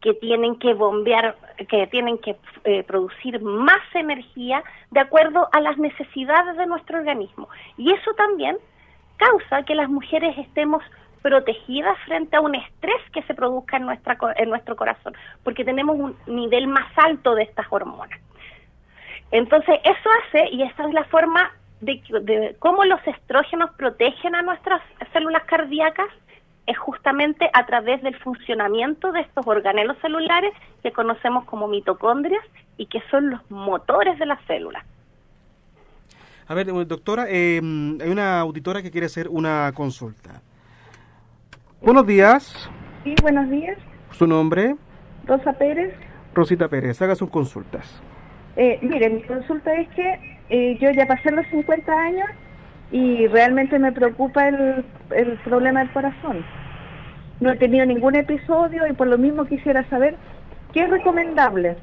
que 0.00 0.14
tienen 0.14 0.58
que 0.58 0.74
bombear, 0.74 1.36
que 1.68 1.86
tienen 1.88 2.18
que 2.18 2.36
eh, 2.64 2.84
producir 2.84 3.40
más 3.42 3.80
energía 3.94 4.62
de 4.90 5.00
acuerdo 5.00 5.48
a 5.52 5.60
las 5.60 5.76
necesidades 5.78 6.56
de 6.56 6.66
nuestro 6.66 6.98
organismo. 6.98 7.48
Y 7.76 7.92
eso 7.92 8.12
también 8.14 8.56
causa 9.16 9.64
que 9.64 9.74
las 9.74 9.88
mujeres 9.88 10.36
estemos 10.38 10.82
protegidas 11.22 11.98
frente 12.04 12.36
a 12.36 12.40
un 12.40 12.54
estrés 12.54 13.02
que 13.12 13.22
se 13.22 13.34
produzca 13.34 13.76
en, 13.76 13.86
nuestra, 13.86 14.16
en 14.36 14.48
nuestro 14.48 14.76
corazón, 14.76 15.14
porque 15.42 15.64
tenemos 15.64 15.98
un 15.98 16.16
nivel 16.26 16.68
más 16.68 16.86
alto 16.96 17.34
de 17.34 17.42
estas 17.42 17.66
hormonas. 17.70 18.20
Entonces, 19.30 19.78
eso 19.84 20.10
hace, 20.22 20.48
y 20.50 20.62
esa 20.62 20.86
es 20.86 20.94
la 20.94 21.04
forma 21.04 21.50
de, 21.80 22.00
de 22.22 22.56
cómo 22.58 22.84
los 22.84 23.00
estrógenos 23.06 23.70
protegen 23.76 24.34
a 24.34 24.42
nuestras 24.42 24.82
células 25.12 25.44
cardíacas, 25.44 26.08
es 26.66 26.76
justamente 26.76 27.48
a 27.54 27.64
través 27.64 28.02
del 28.02 28.14
funcionamiento 28.18 29.10
de 29.10 29.20
estos 29.20 29.46
organelos 29.46 29.96
celulares 30.02 30.52
que 30.82 30.92
conocemos 30.92 31.46
como 31.46 31.66
mitocondrias 31.66 32.44
y 32.76 32.86
que 32.86 33.00
son 33.10 33.30
los 33.30 33.50
motores 33.50 34.18
de 34.18 34.26
las 34.26 34.38
células. 34.46 34.84
A 36.46 36.54
ver, 36.54 36.66
doctora, 36.86 37.24
eh, 37.28 37.56
hay 37.56 38.10
una 38.10 38.40
auditora 38.40 38.82
que 38.82 38.90
quiere 38.90 39.06
hacer 39.06 39.28
una 39.28 39.72
consulta. 39.74 40.42
Buenos 41.80 42.06
días. 42.06 42.70
Sí, 43.04 43.14
buenos 43.22 43.48
días. 43.48 43.78
¿Su 44.10 44.26
nombre? 44.26 44.76
Rosa 45.24 45.52
Pérez. 45.54 45.94
Rosita 46.34 46.68
Pérez, 46.68 47.00
haga 47.00 47.14
sus 47.14 47.30
consultas. 47.30 48.02
Eh, 48.58 48.78
mire, 48.82 49.08
mi 49.08 49.22
consulta 49.22 49.72
es 49.72 49.88
que 49.90 50.20
eh, 50.50 50.78
yo 50.78 50.90
ya 50.90 51.06
pasé 51.06 51.30
los 51.30 51.46
50 51.46 51.90
años 51.90 52.28
y 52.92 53.26
realmente 53.28 53.78
me 53.78 53.92
preocupa 53.92 54.48
el, 54.48 54.84
el 55.10 55.38
problema 55.38 55.80
del 55.80 55.90
corazón. 55.92 56.44
No 57.40 57.52
he 57.52 57.56
tenido 57.56 57.86
ningún 57.86 58.16
episodio 58.16 58.86
y 58.86 58.92
por 58.92 59.06
lo 59.06 59.16
mismo 59.16 59.46
quisiera 59.46 59.88
saber 59.88 60.16
qué 60.74 60.82
es 60.82 60.90
recomendable 60.90 61.76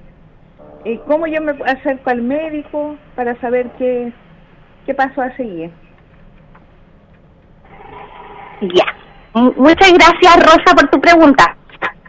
y 0.84 0.98
cómo 1.00 1.25
yo 1.25 1.41
me 1.41 1.53
acerco 1.65 2.12
al 2.12 2.22
médico 2.22 2.98
para 3.15 3.39
saber 3.39 3.72
qué, 3.79 4.13
¿Qué 4.86 4.94
paso 4.94 5.22
a 5.22 5.36
seguir? 5.36 5.72
Ya. 8.62 8.86
Muchas 9.34 9.91
gracias, 9.94 10.36
Rosa, 10.46 10.75
por 10.75 10.89
tu 10.89 11.01
pregunta. 11.01 11.58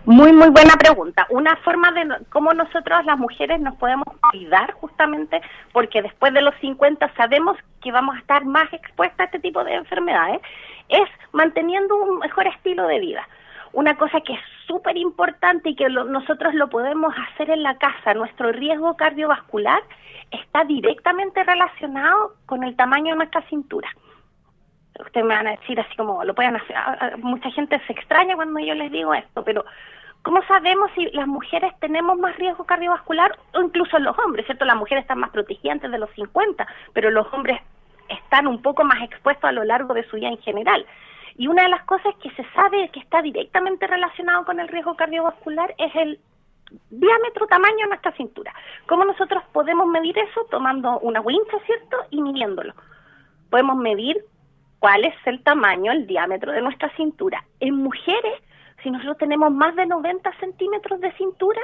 Muy, 0.06 0.32
muy 0.32 0.50
buena 0.50 0.76
pregunta. 0.76 1.26
Una 1.30 1.56
forma 1.56 1.90
de 1.90 2.06
cómo 2.30 2.54
nosotros 2.54 3.04
las 3.04 3.18
mujeres 3.18 3.60
nos 3.60 3.75
podemos 3.75 4.06
cuidar 4.30 4.70
justamente 4.75 5.42
porque 5.72 6.00
después 6.00 6.32
de 6.32 6.42
los 6.42 6.54
50 6.60 7.12
sabemos 7.16 7.56
que 7.82 7.90
vamos 7.90 8.14
a 8.14 8.20
estar 8.20 8.44
más 8.44 8.72
expuestas 8.72 9.18
a 9.18 9.25
este 9.25 9.40
tipo 9.40 9.64
de 9.64 9.75
enfermedades, 9.75 10.40
es 10.88 11.08
manteniendo 11.32 11.96
un 11.96 12.20
mejor 12.20 12.46
estilo 12.46 12.86
de 12.86 13.00
vida. 13.00 13.28
Una 13.72 13.96
cosa 13.96 14.20
que 14.20 14.34
es 14.34 14.40
súper 14.68 14.96
importante 14.96 15.70
y 15.70 15.75
que 15.75 15.88
nosotros 15.88 16.54
lo 16.54 16.68
podemos 16.68 17.12
hacer 17.28 17.50
en 17.50 17.64
la 17.64 17.76
casa, 17.76 18.14
nuestro 18.14 18.52
riesgo 18.52 18.96
cardiovascular 18.96 19.82
está 20.30 20.62
directamente 20.62 21.42
relacionado 21.42 22.36
con 22.46 22.62
el 22.62 22.76
tamaño 22.76 23.14
de 23.14 23.16
nuestra 23.16 23.42
cintura. 23.48 23.88
Ustedes 25.00 25.26
me 25.26 25.34
van 25.34 25.46
a 25.46 25.52
decir 25.52 25.78
así 25.78 25.94
como 25.96 26.24
lo 26.24 26.34
pueden 26.34 26.56
hacer. 26.56 26.76
Ah, 26.76 26.96
ah, 27.00 27.10
mucha 27.18 27.50
gente 27.50 27.80
se 27.86 27.92
extraña 27.92 28.36
cuando 28.36 28.60
yo 28.60 28.74
les 28.74 28.90
digo 28.90 29.14
esto, 29.14 29.44
pero 29.44 29.64
¿cómo 30.22 30.42
sabemos 30.44 30.90
si 30.94 31.06
las 31.10 31.26
mujeres 31.26 31.72
tenemos 31.80 32.18
más 32.18 32.36
riesgo 32.36 32.64
cardiovascular 32.64 33.38
o 33.54 33.62
incluso 33.62 33.98
los 33.98 34.18
hombres? 34.18 34.46
¿Cierto? 34.46 34.64
Las 34.64 34.76
mujeres 34.76 35.02
están 35.02 35.18
más 35.18 35.30
protegidas 35.30 35.74
antes 35.74 35.90
de 35.90 35.98
los 35.98 36.10
50, 36.10 36.66
pero 36.92 37.10
los 37.10 37.32
hombres 37.32 37.60
están 38.08 38.46
un 38.46 38.62
poco 38.62 38.84
más 38.84 39.02
expuestos 39.02 39.44
a 39.44 39.52
lo 39.52 39.64
largo 39.64 39.94
de 39.94 40.04
su 40.04 40.16
vida 40.16 40.28
en 40.28 40.38
general. 40.38 40.86
Y 41.36 41.48
una 41.48 41.64
de 41.64 41.68
las 41.68 41.84
cosas 41.84 42.14
que 42.22 42.30
se 42.30 42.44
sabe 42.54 42.88
que 42.90 43.00
está 43.00 43.20
directamente 43.20 43.86
relacionado 43.86 44.44
con 44.44 44.58
el 44.58 44.68
riesgo 44.68 44.96
cardiovascular 44.96 45.74
es 45.76 45.94
el 45.94 46.18
diámetro, 46.90 47.46
tamaño 47.46 47.76
de 47.76 47.88
nuestra 47.88 48.12
cintura. 48.12 48.52
¿Cómo 48.86 49.04
nosotros 49.04 49.42
podemos 49.52 49.86
medir 49.86 50.16
eso? 50.18 50.46
Tomando 50.50 50.98
una 51.00 51.20
wincha, 51.20 51.58
¿cierto? 51.66 51.96
Y 52.10 52.22
midiéndolo. 52.22 52.74
Podemos 53.50 53.76
medir 53.76 54.24
cuál 54.78 55.04
es 55.04 55.14
el 55.25 55.42
tamaño, 55.42 55.92
el 55.92 56.06
diámetro 56.06 56.52
de 56.52 56.62
nuestra 56.62 56.90
cintura. 56.97 57.45
En 57.61 57.76
mujeres, 57.76 58.40
si 58.83 58.90
nosotros 58.90 59.18
tenemos 59.18 59.52
más 59.52 59.75
de 59.76 59.87
90 59.87 60.30
centímetros 60.38 61.00
de 61.00 61.12
cintura, 61.12 61.61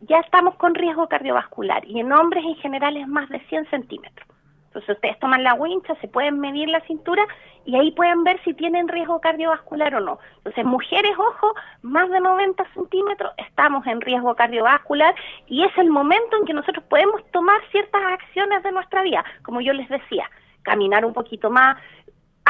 ya 0.00 0.18
estamos 0.20 0.54
con 0.56 0.74
riesgo 0.74 1.08
cardiovascular. 1.08 1.84
Y 1.86 2.00
en 2.00 2.12
hombres 2.12 2.44
en 2.44 2.56
general 2.56 2.96
es 2.96 3.08
más 3.08 3.28
de 3.28 3.40
100 3.40 3.68
centímetros. 3.70 4.26
Entonces 4.70 4.94
ustedes 4.94 5.18
toman 5.18 5.42
la 5.42 5.54
wincha, 5.54 5.96
se 6.00 6.06
pueden 6.06 6.38
medir 6.38 6.68
la 6.68 6.80
cintura 6.82 7.26
y 7.64 7.74
ahí 7.74 7.90
pueden 7.90 8.22
ver 8.22 8.40
si 8.44 8.54
tienen 8.54 8.86
riesgo 8.86 9.20
cardiovascular 9.20 9.96
o 9.96 10.00
no. 10.00 10.20
Entonces, 10.36 10.64
mujeres, 10.64 11.10
ojo, 11.18 11.54
más 11.82 12.08
de 12.08 12.20
90 12.20 12.64
centímetros, 12.74 13.32
estamos 13.36 13.84
en 13.88 14.00
riesgo 14.00 14.34
cardiovascular 14.36 15.12
y 15.48 15.64
es 15.64 15.76
el 15.76 15.90
momento 15.90 16.36
en 16.36 16.46
que 16.46 16.54
nosotros 16.54 16.84
podemos 16.84 17.20
tomar 17.32 17.60
ciertas 17.72 18.00
acciones 18.12 18.62
de 18.62 18.70
nuestra 18.70 19.02
vida, 19.02 19.24
como 19.42 19.60
yo 19.60 19.72
les 19.72 19.88
decía, 19.88 20.30
caminar 20.62 21.04
un 21.04 21.14
poquito 21.14 21.50
más, 21.50 21.76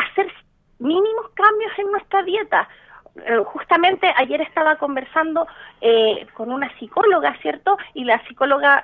hacer 0.01 0.33
mínimos 0.79 1.29
cambios 1.35 1.73
en 1.79 1.91
nuestra 1.91 2.23
dieta. 2.23 2.69
Eh, 3.17 3.39
justamente 3.45 4.13
ayer 4.17 4.41
estaba 4.41 4.77
conversando 4.77 5.47
eh, 5.81 6.27
con 6.35 6.51
una 6.51 6.71
psicóloga, 6.79 7.37
¿cierto? 7.43 7.77
Y 7.95 8.05
la 8.05 8.25
psicóloga 8.27 8.83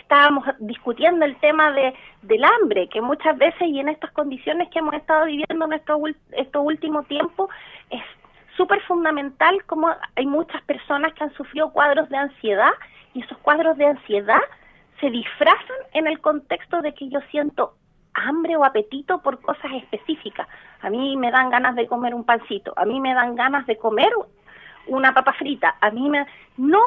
estábamos 0.00 0.46
discutiendo 0.58 1.24
el 1.24 1.36
tema 1.36 1.70
de, 1.72 1.94
del 2.22 2.44
hambre, 2.44 2.88
que 2.88 3.00
muchas 3.00 3.36
veces 3.36 3.62
y 3.62 3.78
en 3.78 3.88
estas 3.88 4.10
condiciones 4.12 4.68
que 4.70 4.78
hemos 4.78 4.94
estado 4.94 5.26
viviendo 5.26 5.66
en 5.66 5.72
estos, 5.74 6.00
estos 6.32 6.64
últimos 6.64 7.06
tiempos 7.06 7.50
es 7.90 8.02
súper 8.56 8.80
fundamental 8.82 9.64
como 9.64 9.88
hay 10.16 10.26
muchas 10.26 10.62
personas 10.62 11.12
que 11.14 11.24
han 11.24 11.32
sufrido 11.34 11.72
cuadros 11.72 12.08
de 12.08 12.16
ansiedad 12.16 12.72
y 13.14 13.22
esos 13.22 13.38
cuadros 13.38 13.76
de 13.76 13.86
ansiedad 13.86 14.40
se 15.00 15.10
disfrazan 15.10 15.76
en 15.92 16.06
el 16.06 16.20
contexto 16.20 16.80
de 16.80 16.94
que 16.94 17.08
yo 17.08 17.20
siento 17.30 17.74
hambre 18.14 18.56
o 18.56 18.64
apetito 18.64 19.22
por 19.22 19.40
cosas 19.40 19.72
específicas. 19.72 20.46
A 20.80 20.90
mí 20.90 21.16
me 21.16 21.30
dan 21.30 21.50
ganas 21.50 21.74
de 21.76 21.86
comer 21.86 22.14
un 22.14 22.24
pancito, 22.24 22.72
a 22.76 22.84
mí 22.84 23.00
me 23.00 23.14
dan 23.14 23.34
ganas 23.34 23.66
de 23.66 23.76
comer 23.76 24.12
una 24.86 25.14
papa 25.14 25.32
frita, 25.34 25.76
a 25.80 25.90
mí 25.90 26.08
me 26.08 26.26
no 26.56 26.80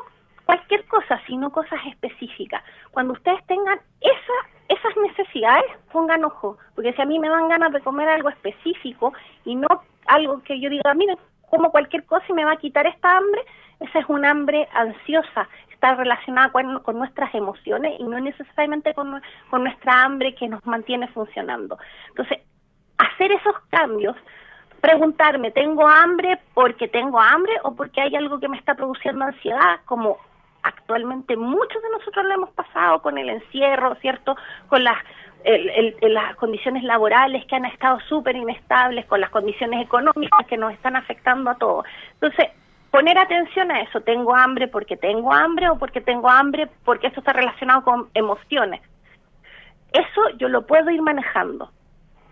cualquier 0.45 0.85
cosa, 0.85 1.19
sino 1.27 1.51
cosas 1.51 1.79
específicas. 1.87 2.63
Cuando 2.91 3.13
ustedes 3.13 3.43
tengan 3.47 3.79
esa, 4.01 4.33
esas 4.69 4.95
necesidades, 4.97 5.65
pongan 5.91 6.23
ojo, 6.23 6.57
porque 6.75 6.93
si 6.93 7.01
a 7.01 7.05
mí 7.05 7.19
me 7.19 7.29
dan 7.29 7.49
ganas 7.49 7.73
de 7.73 7.81
comer 7.81 8.07
algo 8.09 8.29
específico 8.29 9.13
y 9.43 9.55
no 9.55 9.67
algo 10.07 10.41
que 10.43 10.59
yo 10.59 10.69
diga, 10.69 10.93
mire, 10.93 11.17
como 11.49 11.71
cualquier 11.71 12.05
cosa 12.05 12.25
y 12.29 12.33
me 12.33 12.45
va 12.45 12.53
a 12.53 12.57
quitar 12.57 12.85
esta 12.85 13.17
hambre, 13.17 13.41
esa 13.79 13.99
es 13.99 14.05
un 14.07 14.25
hambre 14.25 14.67
ansiosa, 14.73 15.47
está 15.69 15.95
relacionada 15.95 16.51
con, 16.51 16.79
con 16.79 16.97
nuestras 16.97 17.33
emociones 17.35 17.99
y 17.99 18.03
no 18.03 18.19
necesariamente 18.19 18.93
con, 18.93 19.21
con 19.49 19.63
nuestra 19.63 20.03
hambre 20.03 20.35
que 20.35 20.47
nos 20.47 20.65
mantiene 20.65 21.07
funcionando. 21.09 21.77
Entonces, 22.09 22.39
hacer 22.97 23.31
esos 23.31 23.55
cambios 23.69 24.15
preguntarme, 24.85 25.49
¿tengo 25.49 25.87
hambre 25.87 26.39
porque 26.53 26.87
tengo 26.87 27.19
hambre 27.19 27.53
o 27.63 27.75
porque 27.75 28.01
hay 28.01 28.15
algo 28.15 28.39
que 28.39 28.47
me 28.47 28.57
está 28.57 28.75
produciendo 28.75 29.25
ansiedad? 29.25 29.79
Como 29.85 30.19
actualmente 30.61 31.35
muchos 31.35 31.81
de 31.81 31.89
nosotros 31.89 32.23
lo 32.25 32.33
hemos 32.35 32.51
pasado 32.51 33.01
con 33.01 33.17
el 33.17 33.29
encierro, 33.29 33.95
¿cierto? 33.95 34.35
Con 34.67 34.83
las, 34.83 34.97
las 36.01 36.35
condiciones 36.35 36.83
laborales 36.83 37.45
que 37.45 37.55
han 37.55 37.65
estado 37.65 37.99
súper 38.01 38.35
inestables, 38.35 39.07
con 39.07 39.21
las 39.21 39.31
condiciones 39.31 39.83
económicas 39.83 40.45
que 40.47 40.57
nos 40.57 40.71
están 40.73 40.95
afectando 40.95 41.49
a 41.49 41.55
todos. 41.55 41.85
Entonces, 42.13 42.49
poner 42.95 43.17
atención 43.17 43.71
a 43.71 43.81
eso, 43.81 44.01
tengo 44.01 44.35
hambre 44.35 44.67
porque 44.67 44.95
tengo 44.95 45.33
hambre 45.33 45.69
o 45.69 45.77
porque 45.77 46.01
tengo 46.01 46.29
hambre 46.29 46.69
porque 46.83 47.07
eso 47.07 47.19
está 47.19 47.33
relacionado 47.33 47.83
con 47.83 48.09
emociones. 48.13 48.81
Eso 49.91 50.21
yo 50.37 50.47
lo 50.49 50.65
puedo 50.65 50.89
ir 50.91 51.01
manejando. 51.01 51.71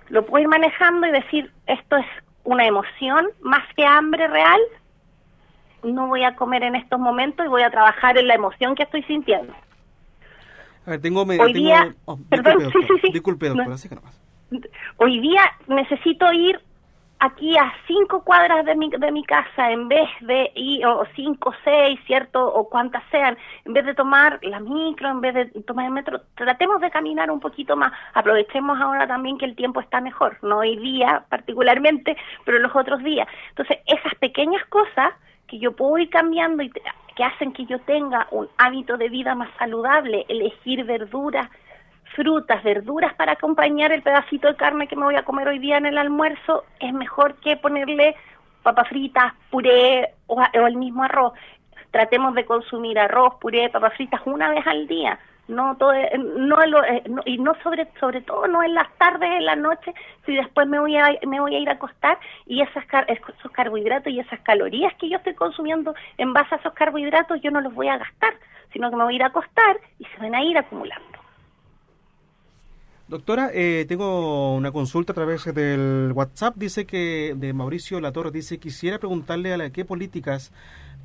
Lo 0.10 0.26
puedo 0.26 0.44
ir 0.44 0.48
manejando 0.48 1.08
y 1.08 1.12
decir, 1.12 1.52
esto 1.68 1.98
es 1.98 2.06
una 2.44 2.66
emoción 2.66 3.28
más 3.42 3.64
que 3.76 3.86
hambre 3.86 4.28
real, 4.28 4.60
no 5.84 6.08
voy 6.08 6.24
a 6.24 6.36
comer 6.36 6.64
en 6.64 6.76
estos 6.76 7.00
momentos 7.00 7.46
y 7.46 7.50
voy 7.50 7.64
a 7.64 7.70
trabajar 7.70 8.18
en 8.18 8.28
la 8.28 8.36
emoción 8.36 8.76
que 8.76 8.84
estoy 8.84 9.04
sintiendo. 9.04 9.54
A 10.86 10.92
ver, 10.92 11.02
tengo... 11.02 11.24
Hoy 11.24 11.54
día... 11.54 11.94
Oh, 12.06 12.18
perdón, 12.30 12.72
sí, 12.72 12.80
sí, 12.88 12.94
sí. 13.02 13.12
Disculpe, 13.14 13.50
doctora, 13.50 13.76
así 13.76 13.90
que 13.90 13.98
Hoy 14.98 15.20
día 15.20 15.42
necesito 15.68 16.32
ir 16.32 16.60
aquí 17.20 17.58
a 17.58 17.74
cinco 17.88 18.24
cuadras 18.24 18.66
de 18.66 18.76
mi, 18.76 18.90
de 18.90 19.12
mi 19.12 19.24
casa, 19.24 19.72
en 19.72 19.88
vez 19.88 20.10
de 20.22 20.52
ir, 20.56 20.86
o 20.86 21.06
cinco, 21.16 21.54
seis, 21.64 22.00
¿cierto? 22.06 22.46
O 22.46 22.70
cuantas 22.70 23.04
sean, 23.12 23.38
en 23.66 23.74
vez 23.74 23.86
de 23.86 23.94
tomar 23.94 24.40
la 24.42 24.60
micro, 24.60 25.10
en 25.10 25.22
vez 25.22 25.34
de 25.34 25.46
tomar 25.64 25.86
el 25.86 25.92
metro, 25.92 26.22
tratemos 26.36 26.82
de 26.82 26.92
caminar 26.92 27.32
un 27.32 27.40
poquito 27.40 27.76
más. 27.76 27.92
Aprovechemos 28.14 28.80
ahora 28.80 29.08
también 29.08 29.38
que 29.38 29.46
el 29.46 29.56
tiempo 29.56 29.80
está 29.80 30.02
mejor, 30.02 30.38
no 30.42 30.60
hoy 30.60 30.78
día 30.78 31.24
particularmente, 31.30 32.18
pero 32.46 32.60
los 32.60 32.76
otros 32.76 33.04
días. 33.04 33.28
Entonces, 33.50 33.78
esas 33.86 34.16
pequeñas 34.16 34.66
cosas 34.66 35.14
que 35.48 35.60
yo 35.60 35.76
puedo 35.76 35.98
ir 35.98 36.10
cambiando 36.10 36.64
y 36.64 36.70
que 36.70 37.24
hacen 37.24 37.54
que 37.54 37.66
yo 37.66 37.80
tenga 37.80 38.28
un 38.32 38.50
hábito 38.58 38.98
de 38.98 39.10
vida 39.10 39.36
más 39.36 39.50
saludable, 39.58 40.26
elegir 40.28 40.84
verduras, 40.84 41.50
frutas, 42.16 42.64
verduras 42.64 43.14
para 43.16 43.34
acompañar 43.34 43.92
el 43.92 44.02
pedacito 44.02 44.48
de 44.48 44.56
carne 44.56 44.88
que 44.88 44.96
me 44.96 45.06
voy 45.06 45.16
a 45.16 45.24
comer 45.24 45.48
hoy 45.48 45.60
día 45.60 45.78
en 45.78 45.86
el 45.86 45.98
almuerzo, 45.98 46.64
es 46.80 46.94
mejor 46.94 47.36
que 47.36 47.58
ponerle 47.58 48.16
papas 48.64 48.88
fritas, 48.88 49.34
puré 49.50 50.14
o, 50.28 50.42
el 50.54 50.78
mismo 50.78 51.04
arroz. 51.04 51.34
Tratemos 51.92 52.34
de 52.34 52.46
consumir 52.46 52.98
arroz, 52.98 53.36
puré, 53.40 53.70
papas 53.70 53.94
fritas 53.96 54.22
una 54.26 54.50
vez 54.50 54.66
al 54.66 54.88
día. 54.88 55.20
No 55.48 55.76
todo, 55.76 55.94
eh, 55.94 56.10
no, 56.18 56.64
eh, 56.86 57.04
no, 57.10 57.22
y 57.26 57.38
no 57.38 57.54
sobre 57.62 57.90
sobre 58.00 58.22
todo 58.22 58.48
no 58.48 58.64
en 58.64 58.74
las 58.74 58.90
tardes, 58.98 59.30
en 59.30 59.46
la 59.46 59.58
noche, 59.58 59.94
si 60.26 60.34
después 60.34 60.66
me 60.68 60.80
voy 60.80 60.96
a 60.96 61.20
me 61.28 61.42
voy 61.42 61.54
a 61.54 61.60
ir 61.60 61.68
a 61.68 61.74
acostar 61.74 62.18
y 62.46 62.62
esas 62.62 62.86
esos 63.10 63.52
carbohidratos 63.52 64.14
y 64.14 64.22
esas 64.22 64.40
calorías 64.40 64.94
que 64.96 65.10
yo 65.10 65.18
estoy 65.18 65.34
consumiendo 65.34 65.94
en 66.18 66.32
base 66.32 66.56
a 66.56 66.60
esos 66.60 66.74
carbohidratos 66.74 67.42
yo 67.42 67.52
no 67.52 67.60
los 67.60 67.74
voy 67.74 67.90
a 67.90 67.98
gastar, 67.98 68.36
sino 68.72 68.90
que 68.90 68.96
me 68.96 69.04
voy 69.04 69.14
a 69.14 69.16
ir 69.18 69.24
a 69.24 69.28
acostar 69.28 69.82
y 70.00 70.06
se 70.06 70.18
van 70.18 70.34
a 70.34 70.42
ir 70.42 70.58
acumulando. 70.58 71.23
Doctora, 73.14 73.52
eh, 73.54 73.86
tengo 73.88 74.56
una 74.56 74.72
consulta 74.72 75.12
a 75.12 75.14
través 75.14 75.46
del 75.54 76.12
WhatsApp. 76.16 76.56
Dice 76.56 76.88
que 76.88 77.36
de 77.38 77.54
Mauricio 77.54 78.02
Latorre 78.02 78.32
dice 78.32 78.58
quisiera 78.58 78.98
preguntarle 78.98 79.54
a 79.54 79.58
la, 79.58 79.70
qué 79.70 79.86
políticas 79.86 80.52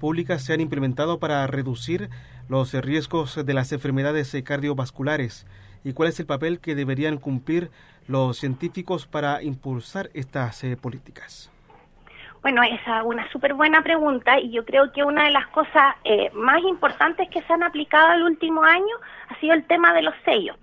públicas 0.01 0.43
se 0.43 0.55
han 0.55 0.63
implementado 0.63 1.19
para 1.19 1.47
reducir 1.47 2.09
los 2.49 2.73
riesgos 2.73 3.45
de 3.45 3.53
las 3.53 3.73
enfermedades 3.73 4.35
cardiovasculares 4.43 5.47
y 5.85 5.93
cuál 5.93 6.09
es 6.09 6.19
el 6.19 6.25
papel 6.25 6.61
que 6.61 6.75
deberían 6.75 7.19
cumplir 7.19 7.71
los 8.07 8.39
científicos 8.39 9.07
para 9.07 9.43
impulsar 9.43 10.09
estas 10.15 10.65
eh, 10.65 10.79
políticas. 10.79 11.53
Bueno, 12.41 12.63
es 12.63 12.81
una 13.05 13.31
súper 13.31 13.53
buena 13.53 13.83
pregunta 13.83 14.41
y 14.41 14.51
yo 14.51 14.65
creo 14.65 14.95
que 14.95 15.05
una 15.05 15.25
de 15.25 15.31
las 15.33 15.47
cosas 15.49 15.97
eh, 16.05 16.31
más 16.33 16.63
importantes 16.63 17.29
que 17.29 17.43
se 17.43 17.53
han 17.53 17.65
aplicado 17.65 18.15
el 18.15 18.23
último 18.23 18.65
año 18.65 18.97
ha 19.29 19.39
sido 19.41 19.53
el 19.53 19.65
tema 19.65 19.93
de 19.93 20.01
los 20.01 20.15
sellos 20.25 20.57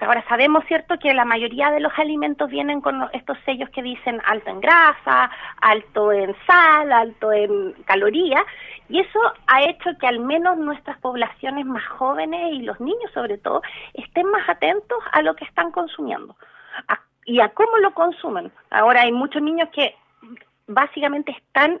Ahora 0.00 0.24
sabemos, 0.28 0.64
¿cierto?, 0.66 0.98
que 0.98 1.14
la 1.14 1.24
mayoría 1.24 1.70
de 1.70 1.78
los 1.80 1.92
alimentos 1.96 2.50
vienen 2.50 2.80
con 2.80 3.08
estos 3.12 3.38
sellos 3.44 3.70
que 3.70 3.82
dicen 3.82 4.20
alto 4.24 4.50
en 4.50 4.60
grasa, 4.60 5.30
alto 5.60 6.10
en 6.10 6.34
sal, 6.46 6.90
alto 6.90 7.32
en 7.32 7.72
calorías, 7.84 8.42
y 8.88 9.00
eso 9.00 9.20
ha 9.46 9.62
hecho 9.62 9.90
que 10.00 10.08
al 10.08 10.18
menos 10.18 10.58
nuestras 10.58 10.98
poblaciones 10.98 11.66
más 11.66 11.86
jóvenes 11.86 12.54
y 12.54 12.62
los 12.62 12.80
niños 12.80 13.10
sobre 13.14 13.38
todo 13.38 13.62
estén 13.94 14.28
más 14.30 14.48
atentos 14.48 14.98
a 15.12 15.22
lo 15.22 15.36
que 15.36 15.44
están 15.44 15.70
consumiendo 15.70 16.36
y 17.24 17.40
a 17.40 17.48
cómo 17.50 17.76
lo 17.78 17.92
consumen. 17.94 18.52
Ahora 18.70 19.02
hay 19.02 19.12
muchos 19.12 19.42
niños 19.42 19.68
que 19.72 19.94
básicamente 20.66 21.32
están 21.32 21.80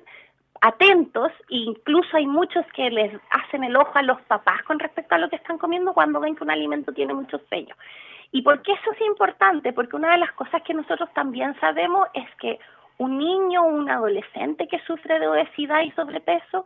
atentos 0.60 1.30
e 1.48 1.56
incluso 1.56 2.16
hay 2.16 2.26
muchos 2.26 2.64
que 2.74 2.90
les 2.90 3.12
hacen 3.30 3.64
el 3.64 3.76
ojo 3.76 3.92
a 3.94 4.02
los 4.02 4.20
papás 4.22 4.62
con 4.64 4.78
respecto 4.78 5.14
a 5.14 5.18
lo 5.18 5.28
que 5.28 5.36
están 5.36 5.58
comiendo 5.58 5.92
cuando 5.92 6.20
ven 6.20 6.36
que 6.36 6.44
un 6.44 6.50
alimento 6.50 6.92
tiene 6.92 7.14
muchos 7.14 7.40
sellos. 7.48 7.76
¿Y 8.32 8.42
por 8.42 8.62
qué 8.62 8.72
eso 8.72 8.92
es 8.92 9.00
importante? 9.02 9.72
Porque 9.72 9.96
una 9.96 10.12
de 10.12 10.18
las 10.18 10.32
cosas 10.32 10.62
que 10.62 10.74
nosotros 10.74 11.08
también 11.14 11.58
sabemos 11.60 12.08
es 12.14 12.28
que 12.40 12.58
un 12.98 13.18
niño 13.18 13.62
o 13.62 13.66
un 13.66 13.90
adolescente 13.90 14.66
que 14.68 14.80
sufre 14.80 15.18
de 15.18 15.28
obesidad 15.28 15.82
y 15.82 15.90
sobrepeso, 15.92 16.64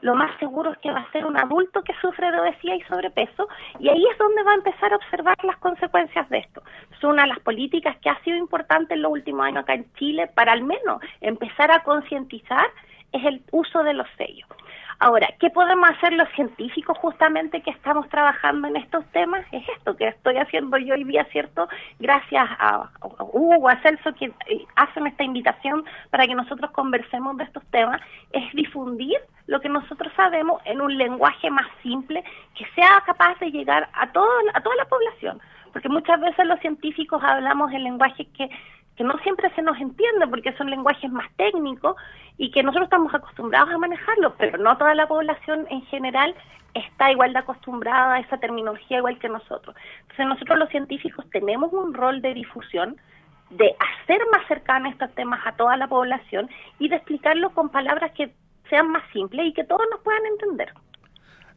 lo 0.00 0.14
más 0.14 0.38
seguro 0.38 0.72
es 0.72 0.78
que 0.78 0.90
va 0.90 1.00
a 1.00 1.12
ser 1.12 1.26
un 1.26 1.36
adulto 1.36 1.82
que 1.82 1.94
sufre 2.00 2.30
de 2.30 2.40
obesidad 2.40 2.74
y 2.74 2.82
sobrepeso, 2.82 3.48
y 3.80 3.88
ahí 3.88 4.04
es 4.10 4.18
donde 4.18 4.42
va 4.44 4.52
a 4.52 4.56
empezar 4.56 4.92
a 4.92 4.96
observar 4.96 5.36
las 5.42 5.56
consecuencias 5.56 6.28
de 6.28 6.38
esto. 6.38 6.62
Es 6.92 7.02
una 7.02 7.22
de 7.22 7.28
las 7.28 7.40
políticas 7.40 7.96
que 7.98 8.10
ha 8.10 8.22
sido 8.22 8.36
importante 8.36 8.94
en 8.94 9.02
los 9.02 9.12
últimos 9.12 9.44
años 9.44 9.62
acá 9.62 9.74
en 9.74 9.92
Chile 9.94 10.28
para 10.34 10.52
al 10.52 10.62
menos 10.62 11.00
empezar 11.20 11.70
a 11.72 11.82
concientizar 11.82 12.66
es 13.12 13.24
el 13.24 13.42
uso 13.52 13.82
de 13.82 13.94
los 13.94 14.06
sellos. 14.16 14.48
Ahora, 15.00 15.28
¿qué 15.38 15.48
podemos 15.50 15.88
hacer 15.90 16.12
los 16.12 16.28
científicos 16.30 16.98
justamente 16.98 17.62
que 17.62 17.70
estamos 17.70 18.08
trabajando 18.08 18.66
en 18.66 18.76
estos 18.76 19.06
temas? 19.12 19.46
Es 19.52 19.62
esto 19.68 19.96
que 19.96 20.08
estoy 20.08 20.38
haciendo 20.38 20.76
yo 20.76 20.94
hoy 20.94 21.04
día, 21.04 21.24
¿cierto? 21.30 21.68
Gracias 22.00 22.44
a, 22.58 22.90
Hugo, 23.32 23.68
a 23.68 23.80
Celso, 23.80 24.12
que 24.14 24.24
eh, 24.24 24.66
hacen 24.74 25.06
esta 25.06 25.22
invitación 25.22 25.84
para 26.10 26.26
que 26.26 26.34
nosotros 26.34 26.72
conversemos 26.72 27.36
de 27.36 27.44
estos 27.44 27.64
temas, 27.66 28.00
es 28.32 28.52
difundir 28.54 29.18
lo 29.46 29.60
que 29.60 29.68
nosotros 29.68 30.12
sabemos 30.16 30.60
en 30.64 30.80
un 30.80 30.98
lenguaje 30.98 31.48
más 31.48 31.66
simple 31.80 32.24
que 32.56 32.66
sea 32.74 33.00
capaz 33.06 33.38
de 33.38 33.52
llegar 33.52 33.88
a, 33.92 34.10
todo, 34.10 34.28
a 34.52 34.60
toda 34.60 34.74
la 34.74 34.84
población. 34.86 35.40
Porque 35.72 35.88
muchas 35.88 36.20
veces 36.20 36.44
los 36.44 36.58
científicos 36.58 37.22
hablamos 37.22 37.72
en 37.72 37.84
lenguajes 37.84 38.26
que 38.36 38.50
que 38.98 39.04
no 39.04 39.16
siempre 39.18 39.48
se 39.54 39.62
nos 39.62 39.80
entiende 39.80 40.26
porque 40.26 40.52
son 40.54 40.68
lenguajes 40.68 41.08
más 41.12 41.30
técnicos 41.36 41.94
y 42.36 42.50
que 42.50 42.64
nosotros 42.64 42.86
estamos 42.86 43.14
acostumbrados 43.14 43.70
a 43.70 43.78
manejarlos, 43.78 44.32
pero 44.36 44.58
no 44.58 44.76
toda 44.76 44.92
la 44.96 45.06
población 45.06 45.68
en 45.70 45.82
general 45.82 46.34
está 46.74 47.12
igual 47.12 47.32
de 47.32 47.38
acostumbrada 47.38 48.14
a 48.14 48.18
esa 48.18 48.38
terminología 48.38 48.98
igual 48.98 49.16
que 49.20 49.28
nosotros. 49.28 49.76
Entonces 50.00 50.26
nosotros 50.26 50.58
los 50.58 50.68
científicos 50.70 51.24
tenemos 51.30 51.72
un 51.72 51.94
rol 51.94 52.20
de 52.20 52.34
difusión, 52.34 52.96
de 53.50 53.76
hacer 53.78 54.20
más 54.32 54.44
cercanos 54.48 54.92
estos 54.92 55.14
temas 55.14 55.46
a 55.46 55.52
toda 55.52 55.76
la 55.76 55.86
población 55.86 56.50
y 56.80 56.88
de 56.88 56.96
explicarlo 56.96 57.50
con 57.50 57.68
palabras 57.68 58.10
que 58.16 58.34
sean 58.68 58.90
más 58.90 59.04
simples 59.12 59.46
y 59.46 59.52
que 59.52 59.62
todos 59.62 59.86
nos 59.92 60.00
puedan 60.00 60.26
entender. 60.26 60.72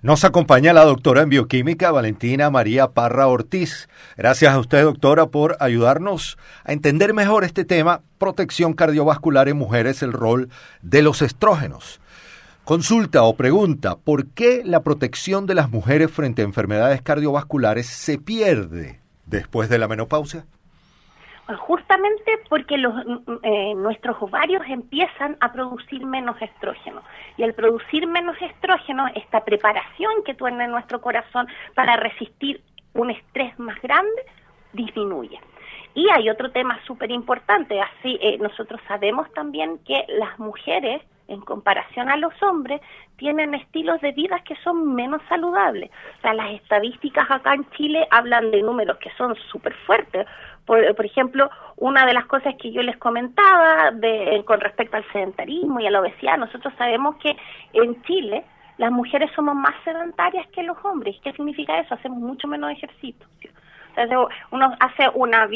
Nos 0.03 0.23
acompaña 0.23 0.73
la 0.73 0.83
doctora 0.83 1.21
en 1.21 1.29
bioquímica 1.29 1.91
Valentina 1.91 2.49
María 2.49 2.87
Parra 2.87 3.27
Ortiz. 3.27 3.87
Gracias 4.17 4.51
a 4.51 4.57
usted, 4.57 4.81
doctora, 4.81 5.27
por 5.27 5.57
ayudarnos 5.59 6.39
a 6.63 6.73
entender 6.73 7.13
mejor 7.13 7.43
este 7.43 7.65
tema, 7.65 8.01
protección 8.17 8.73
cardiovascular 8.73 9.47
en 9.47 9.57
mujeres, 9.57 10.01
el 10.01 10.11
rol 10.11 10.49
de 10.81 11.03
los 11.03 11.21
estrógenos. 11.21 12.01
Consulta 12.63 13.21
o 13.21 13.35
pregunta, 13.35 13.95
¿por 13.95 14.25
qué 14.25 14.63
la 14.65 14.81
protección 14.81 15.45
de 15.45 15.53
las 15.53 15.69
mujeres 15.69 16.09
frente 16.09 16.41
a 16.41 16.45
enfermedades 16.45 17.03
cardiovasculares 17.03 17.85
se 17.85 18.17
pierde 18.17 19.01
después 19.27 19.69
de 19.69 19.77
la 19.77 19.87
menopausia? 19.87 20.47
Justamente 21.60 22.39
porque 22.49 22.77
los, 22.77 22.93
mm, 22.93 23.34
eh, 23.43 23.73
nuestros 23.75 24.21
ovarios 24.21 24.63
empiezan 24.67 25.38
a 25.39 25.51
producir 25.51 26.06
menos 26.06 26.41
estrógeno. 26.41 27.01
Y 27.38 27.43
al 27.43 27.54
producir 27.54 28.08
menos 28.08 28.36
estrógeno, 28.41 29.08
esta 29.15 29.43
preparación 29.43 30.23
que 30.25 30.34
tiene 30.34 30.67
nuestro 30.67 31.01
corazón 31.01 31.47
para 31.75 31.95
resistir 31.97 32.62
un 32.93 33.12
estrés 33.12 33.58
más 33.60 33.82
grande 33.82 34.25
disminuye. 34.73 35.39
Y 35.93 36.10
hay 36.10 36.30
otro 36.30 36.51
tema 36.51 36.80
súper 36.86 37.12
importante, 37.12 37.82
así 37.82 38.17
eh, 38.21 38.38
nosotros 38.38 38.80
sabemos 38.88 39.32
también 39.34 39.80
que 39.80 40.06
las 40.08 40.39
mujeres 40.39 41.01
en 41.31 41.41
comparación 41.41 42.09
a 42.09 42.17
los 42.17 42.33
hombres, 42.43 42.81
tienen 43.15 43.53
estilos 43.53 44.01
de 44.01 44.11
vida 44.11 44.39
que 44.43 44.55
son 44.57 44.95
menos 44.95 45.21
saludables. 45.29 45.89
O 46.17 46.21
sea, 46.21 46.33
las 46.33 46.51
estadísticas 46.51 47.29
acá 47.29 47.53
en 47.53 47.69
Chile 47.71 48.07
hablan 48.11 48.51
de 48.51 48.61
números 48.61 48.97
que 48.97 49.11
son 49.17 49.35
súper 49.51 49.73
fuertes. 49.85 50.27
Por, 50.65 51.05
ejemplo, 51.05 51.49
una 51.77 52.05
de 52.05 52.13
las 52.13 52.25
cosas 52.25 52.55
que 52.55 52.71
yo 52.71 52.81
les 52.81 52.95
comentaba 52.97 53.91
de, 53.91 54.41
con 54.45 54.61
respecto 54.61 54.97
al 54.97 55.11
sedentarismo 55.11 55.79
y 55.79 55.87
a 55.87 55.91
la 55.91 55.99
obesidad, 55.99 56.37
nosotros 56.37 56.73
sabemos 56.77 57.15
que 57.17 57.35
en 57.73 58.01
Chile 58.03 58.43
las 58.77 58.91
mujeres 58.91 59.29
somos 59.35 59.55
más 59.55 59.75
sedentarias 59.83 60.47
que 60.47 60.63
los 60.63 60.77
hombres. 60.85 61.15
¿Qué 61.23 61.33
significa 61.33 61.79
eso? 61.79 61.93
Hacemos 61.93 62.19
mucho 62.19 62.47
menos 62.47 62.71
ejercicio. 62.71 63.27
Sea, 63.95 64.07
uno 64.51 64.73
hace 64.79 65.09
una, 65.13 65.49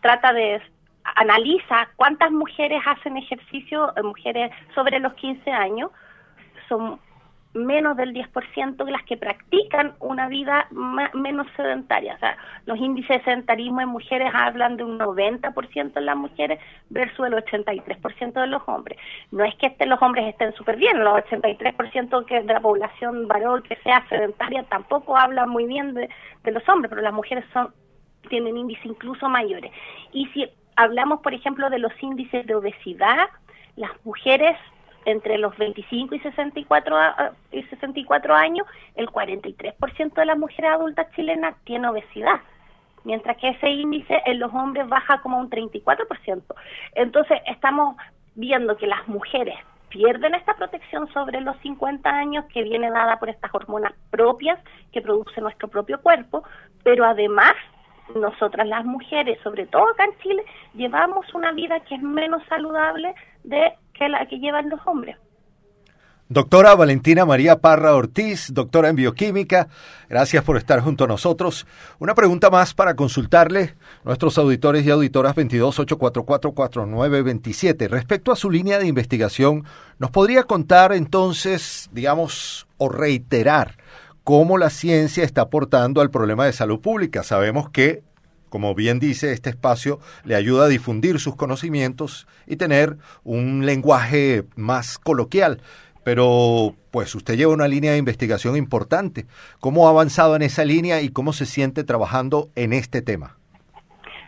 trata 0.00 0.32
de 0.32 0.62
analiza 1.04 1.88
cuántas 1.96 2.30
mujeres 2.30 2.82
hacen 2.86 3.16
ejercicio, 3.16 3.92
eh, 3.96 4.02
mujeres 4.02 4.50
sobre 4.74 4.98
los 5.00 5.14
15 5.14 5.50
años, 5.50 5.90
son 6.68 7.00
menos 7.54 7.96
del 7.96 8.14
10% 8.14 8.84
de 8.84 8.90
las 8.90 9.02
que 9.02 9.16
practican 9.16 9.94
una 10.00 10.28
vida 10.28 10.68
menos 11.12 11.46
sedentaria. 11.54 12.14
O 12.14 12.18
sea, 12.18 12.36
los 12.64 12.78
índices 12.78 13.18
de 13.18 13.24
sedentarismo 13.24 13.80
en 13.82 13.88
mujeres 13.88 14.30
hablan 14.34 14.76
de 14.76 14.84
un 14.84 14.98
90% 14.98 15.92
en 15.96 16.06
las 16.06 16.16
mujeres 16.16 16.60
versus 16.88 17.26
el 17.26 17.34
83% 17.34 18.32
de 18.32 18.46
los 18.46 18.62
hombres. 18.66 18.98
No 19.30 19.44
es 19.44 19.54
que 19.56 19.66
este, 19.66 19.86
los 19.86 20.00
hombres 20.00 20.26
estén 20.28 20.54
súper 20.54 20.76
bien, 20.76 21.02
los 21.04 21.14
83% 21.24 22.24
que 22.24 22.40
de 22.40 22.52
la 22.54 22.60
población 22.60 23.28
varón 23.28 23.62
que 23.62 23.76
sea 23.76 24.06
sedentaria 24.08 24.62
tampoco 24.64 25.16
habla 25.16 25.46
muy 25.46 25.66
bien 25.66 25.92
de, 25.94 26.08
de 26.44 26.50
los 26.52 26.66
hombres, 26.68 26.88
pero 26.88 27.02
las 27.02 27.12
mujeres 27.12 27.44
son 27.52 27.72
tienen 28.28 28.56
índices 28.56 28.86
incluso 28.86 29.28
mayores. 29.28 29.72
Y 30.12 30.26
si 30.26 30.48
hablamos, 30.76 31.20
por 31.20 31.34
ejemplo, 31.34 31.70
de 31.70 31.78
los 31.78 31.92
índices 32.02 32.46
de 32.46 32.54
obesidad, 32.54 33.28
las 33.76 33.90
mujeres 34.04 34.56
entre 35.04 35.38
los 35.38 35.56
25 35.56 36.14
y 36.14 36.20
64, 36.20 36.96
y 37.50 37.62
64 37.64 38.34
años, 38.34 38.66
el 38.94 39.08
43% 39.08 40.14
de 40.14 40.26
las 40.26 40.38
mujeres 40.38 40.70
adultas 40.70 41.10
chilenas 41.14 41.56
tiene 41.64 41.88
obesidad. 41.88 42.40
mientras 43.04 43.36
que 43.38 43.48
ese 43.48 43.68
índice 43.68 44.22
en 44.26 44.38
los 44.38 44.54
hombres 44.54 44.88
baja 44.88 45.20
como 45.22 45.36
un 45.36 45.50
34%. 45.50 46.54
Entonces, 46.94 47.40
estamos 47.46 47.96
viendo 48.36 48.76
que 48.76 48.86
las 48.86 49.08
mujeres 49.08 49.56
pierden 49.88 50.34
esta 50.34 50.54
protección 50.54 51.12
sobre 51.12 51.40
los 51.40 51.56
50 51.58 52.08
años 52.08 52.44
que 52.46 52.62
viene 52.62 52.90
dada 52.90 53.18
por 53.18 53.28
estas 53.28 53.52
hormonas 53.52 53.92
propias 54.10 54.58
que 54.92 55.02
produce 55.02 55.40
nuestro 55.40 55.66
propio 55.68 56.00
cuerpo, 56.00 56.44
pero 56.82 57.04
además 57.04 57.54
nosotras 58.14 58.66
las 58.66 58.84
mujeres, 58.84 59.38
sobre 59.42 59.66
todo 59.66 59.88
acá 59.90 60.04
en 60.04 60.18
Chile, 60.22 60.44
llevamos 60.74 61.32
una 61.34 61.52
vida 61.52 61.80
que 61.80 61.94
es 61.94 62.02
menos 62.02 62.42
saludable 62.48 63.14
de 63.44 63.72
que 63.94 64.08
la 64.08 64.26
que 64.26 64.38
llevan 64.38 64.68
los 64.68 64.80
hombres. 64.86 65.16
Doctora 66.32 66.74
Valentina 66.74 67.26
María 67.26 67.60
Parra 67.60 67.94
Ortiz, 67.94 68.54
doctora 68.54 68.88
en 68.88 68.96
bioquímica, 68.96 69.68
gracias 70.08 70.42
por 70.42 70.56
estar 70.56 70.80
junto 70.80 71.04
a 71.04 71.06
nosotros. 71.06 71.66
Una 71.98 72.14
pregunta 72.14 72.48
más 72.48 72.72
para 72.72 72.96
consultarle 72.96 73.74
nuestros 74.02 74.38
auditores 74.38 74.86
y 74.86 74.90
auditoras 74.90 75.36
228444927. 75.36 77.86
Respecto 77.86 78.32
a 78.32 78.36
su 78.36 78.50
línea 78.50 78.78
de 78.78 78.86
investigación, 78.86 79.66
¿nos 79.98 80.10
podría 80.10 80.44
contar 80.44 80.94
entonces, 80.94 81.90
digamos, 81.92 82.66
o 82.78 82.88
reiterar 82.88 83.76
cómo 84.24 84.58
la 84.58 84.70
ciencia 84.70 85.24
está 85.24 85.42
aportando 85.42 86.00
al 86.00 86.10
problema 86.10 86.46
de 86.46 86.52
salud 86.52 86.80
pública? 86.80 87.22
Sabemos 87.22 87.70
que 87.70 88.02
como 88.48 88.74
bien 88.74 89.00
dice, 89.00 89.32
este 89.32 89.48
espacio 89.48 89.98
le 90.24 90.34
ayuda 90.34 90.66
a 90.66 90.68
difundir 90.68 91.18
sus 91.18 91.36
conocimientos 91.36 92.26
y 92.46 92.56
tener 92.56 92.98
un 93.24 93.64
lenguaje 93.64 94.44
más 94.56 94.98
coloquial 94.98 95.62
pero 96.04 96.74
pues 96.90 97.14
usted 97.14 97.36
lleva 97.36 97.52
una 97.52 97.68
línea 97.68 97.92
de 97.92 97.98
investigación 97.98 98.56
importante. 98.56 99.26
¿Cómo 99.60 99.86
ha 99.86 99.90
avanzado 99.90 100.36
en 100.36 100.42
esa 100.42 100.64
línea 100.64 101.00
y 101.00 101.10
cómo 101.10 101.32
se 101.32 101.46
siente 101.46 101.84
trabajando 101.84 102.50
en 102.54 102.72
este 102.72 103.02
tema? 103.02 103.38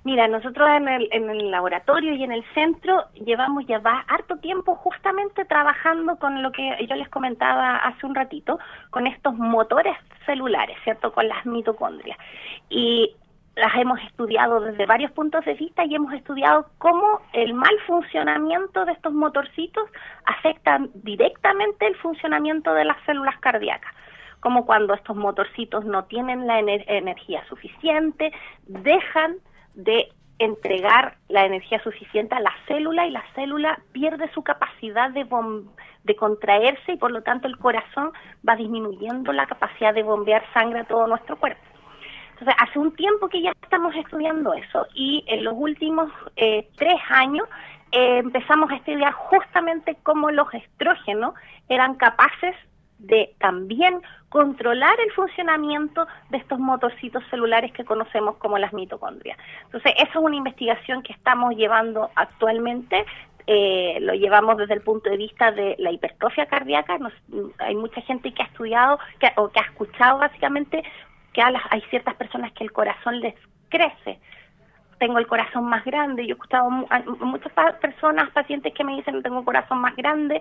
Mira, 0.05 0.29
nosotros 0.29 0.69
en 0.69 0.87
el, 0.87 1.09
en 1.13 1.31
el 1.31 1.51
laboratorio 1.51 2.15
y 2.15 2.23
en 2.23 2.31
el 2.31 2.45
centro 2.53 3.07
llevamos 3.15 3.65
ya 3.67 3.79
va 3.79 4.05
harto 4.07 4.37
tiempo 4.37 4.75
justamente 4.77 5.47
trabajando 5.47 6.17
con 6.19 6.43
lo 6.43 6.53
que 6.53 6.77
yo 6.87 6.95
les 6.95 7.09
comentaba 7.09 7.79
hace 7.79 8.05
un 8.05 8.15
ratito, 8.15 8.59
con 8.91 9.07
estos 9.07 9.33
motores 9.35 9.97
celulares, 10.27 10.77
¿cierto? 10.85 11.11
Con 11.11 11.27
las 11.27 11.47
mitocondrias. 11.47 12.19
Y 12.69 13.17
las 13.57 13.75
hemos 13.77 13.99
estudiado 14.03 14.61
desde 14.61 14.85
varios 14.85 15.11
puntos 15.13 15.43
de 15.47 15.55
vista 15.55 15.87
y 15.87 15.95
hemos 15.95 16.13
estudiado 16.13 16.67
cómo 16.77 17.23
el 17.33 17.55
mal 17.55 17.75
funcionamiento 17.87 18.85
de 18.85 18.93
estos 18.93 19.15
motorcitos 19.15 19.89
afecta 20.27 20.81
directamente 20.95 21.87
el 21.87 21.97
funcionamiento 21.97 22.75
de 22.75 22.85
las 22.85 22.97
células 23.07 23.39
cardíacas 23.39 23.95
como 24.41 24.67
cuando 24.67 24.93
estos 24.93 25.17
motorcitos 25.17 25.87
no 25.87 26.05
tienen 26.05 26.47
la 26.47 26.59
energía 26.59 27.43
suficiente, 27.49 28.31
dejan 28.67 29.37
de 29.75 30.09
entregar 30.39 31.17
la 31.29 31.45
energía 31.45 31.83
suficiente 31.83 32.35
a 32.35 32.41
la 32.41 32.53
célula 32.67 33.07
y 33.07 33.11
la 33.11 33.25
célula 33.35 33.79
pierde 33.93 34.31
su 34.33 34.43
capacidad 34.43 35.11
de, 35.11 35.27
de 36.05 36.17
contraerse 36.17 36.93
y 36.93 36.97
por 36.97 37.13
lo 37.13 37.23
tanto 37.23 37.47
el 37.47 37.57
corazón 37.59 38.13
va 38.47 38.57
disminuyendo 38.57 39.33
la 39.33 39.47
capacidad 39.47 39.95
de 39.95 40.03
bombear 40.03 40.45
sangre 40.53 40.81
a 40.81 40.85
todo 40.85 41.07
nuestro 41.07 41.37
cuerpo. 41.37 41.63
Entonces, 42.33 42.55
hace 42.59 42.79
un 42.81 42.93
tiempo 42.97 43.29
que 43.29 43.43
ya 43.43 43.53
estamos 43.63 43.95
estudiando 43.95 44.55
eso 44.55 44.87
y 44.93 45.25
en 45.29 45.45
los 45.45 45.55
últimos 45.57 46.11
eh, 46.35 46.69
tres 46.77 47.01
años 47.09 47.49
eh, 47.93 48.19
empezamos 48.19 48.71
a 48.73 48.77
estudiar 48.77 49.13
justamente 49.13 49.97
cómo 50.03 50.33
los 50.33 50.53
estrógenos 50.53 51.35
eran 51.69 51.95
capaces 51.95 52.57
de 53.07 53.35
también 53.39 54.01
controlar 54.29 54.99
el 55.01 55.13
funcionamiento 55.13 56.07
de 56.31 56.39
estos 56.39 56.59
motorcitos 56.59 57.23
celulares 57.31 57.73
que 57.73 57.85
conocemos 57.85 58.37
como 58.37 58.59
las 58.59 58.73
mitocondrias. 58.73 59.39
Entonces, 59.67 59.93
esa 59.97 60.11
es 60.11 60.17
una 60.17 60.37
investigación 60.37 61.03
que 61.03 61.13
estamos 61.13 61.55
llevando 61.55 62.11
actualmente. 62.17 63.05
Eh, 63.47 63.99
lo 64.01 64.15
llevamos 64.15 64.57
desde 64.57 64.75
el 64.75 64.81
punto 64.81 65.11
de 65.11 65.19
vista 65.19 65.53
de 65.53 65.77
la 65.79 65.93
hipertrofia 65.93 66.47
cardíaca. 66.47 66.99
hay 67.59 67.75
mucha 67.77 68.01
gente 68.01 68.33
que 68.33 68.43
ha 68.43 68.47
estudiado 68.47 68.99
que, 69.21 69.31
o 69.37 69.51
que 69.51 69.61
ha 69.61 69.65
escuchado 69.65 70.19
básicamente 70.19 70.83
que 71.33 71.43
hay 71.43 71.81
ciertas 71.91 72.15
personas 72.15 72.53
que 72.53 72.65
el 72.65 72.73
corazón 72.73 73.21
les 73.21 73.35
crece. 73.69 74.19
Tengo 74.99 75.19
el 75.19 75.27
corazón 75.27 75.65
más 75.67 75.85
grande. 75.85 76.27
Yo 76.27 76.35
he 76.35 76.39
escuchado 76.39 76.71
muchas 76.71 77.53
personas, 77.81 78.31
pacientes 78.31 78.73
que 78.73 78.85
me 78.85 78.97
dicen 78.97 79.23
tengo 79.23 79.41
el 79.41 79.45
corazón 79.45 79.79
más 79.79 79.95
grande 79.97 80.41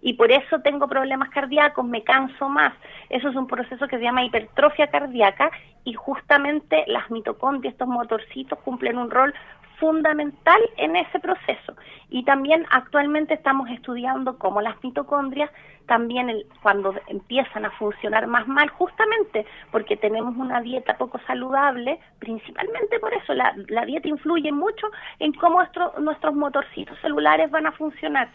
y 0.00 0.14
por 0.14 0.30
eso 0.30 0.60
tengo 0.60 0.88
problemas 0.88 1.30
cardíacos, 1.30 1.84
me 1.84 2.02
canso 2.02 2.48
más. 2.48 2.72
Eso 3.08 3.28
es 3.28 3.36
un 3.36 3.46
proceso 3.46 3.86
que 3.88 3.98
se 3.98 4.02
llama 4.02 4.24
hipertrofia 4.24 4.88
cardíaca 4.88 5.50
y 5.84 5.94
justamente 5.94 6.84
las 6.86 7.10
mitocondrias, 7.10 7.72
estos 7.72 7.88
motorcitos, 7.88 8.58
cumplen 8.60 8.98
un 8.98 9.10
rol 9.10 9.34
fundamental 9.78 10.60
en 10.76 10.96
ese 10.96 11.18
proceso. 11.18 11.74
Y 12.08 12.24
también 12.24 12.64
actualmente 12.70 13.34
estamos 13.34 13.68
estudiando 13.70 14.38
cómo 14.38 14.60
las 14.60 14.82
mitocondrias 14.82 15.50
también 15.86 16.30
cuando 16.62 16.94
empiezan 17.08 17.64
a 17.64 17.70
funcionar 17.72 18.26
más 18.26 18.46
mal, 18.48 18.68
justamente 18.70 19.44
porque 19.70 19.96
tenemos 19.96 20.36
una 20.36 20.60
dieta 20.60 20.96
poco 20.96 21.20
saludable, 21.26 21.98
principalmente 22.18 22.98
por 22.98 23.12
eso 23.12 23.34
la, 23.34 23.52
dieta 23.84 24.08
influye 24.08 24.50
mucho 24.52 24.86
en 25.18 25.32
cómo 25.34 25.62
nuestros 25.98 26.34
motorcitos 26.34 26.98
celulares 27.00 27.50
van 27.50 27.66
a 27.66 27.72
funcionar 27.72 28.28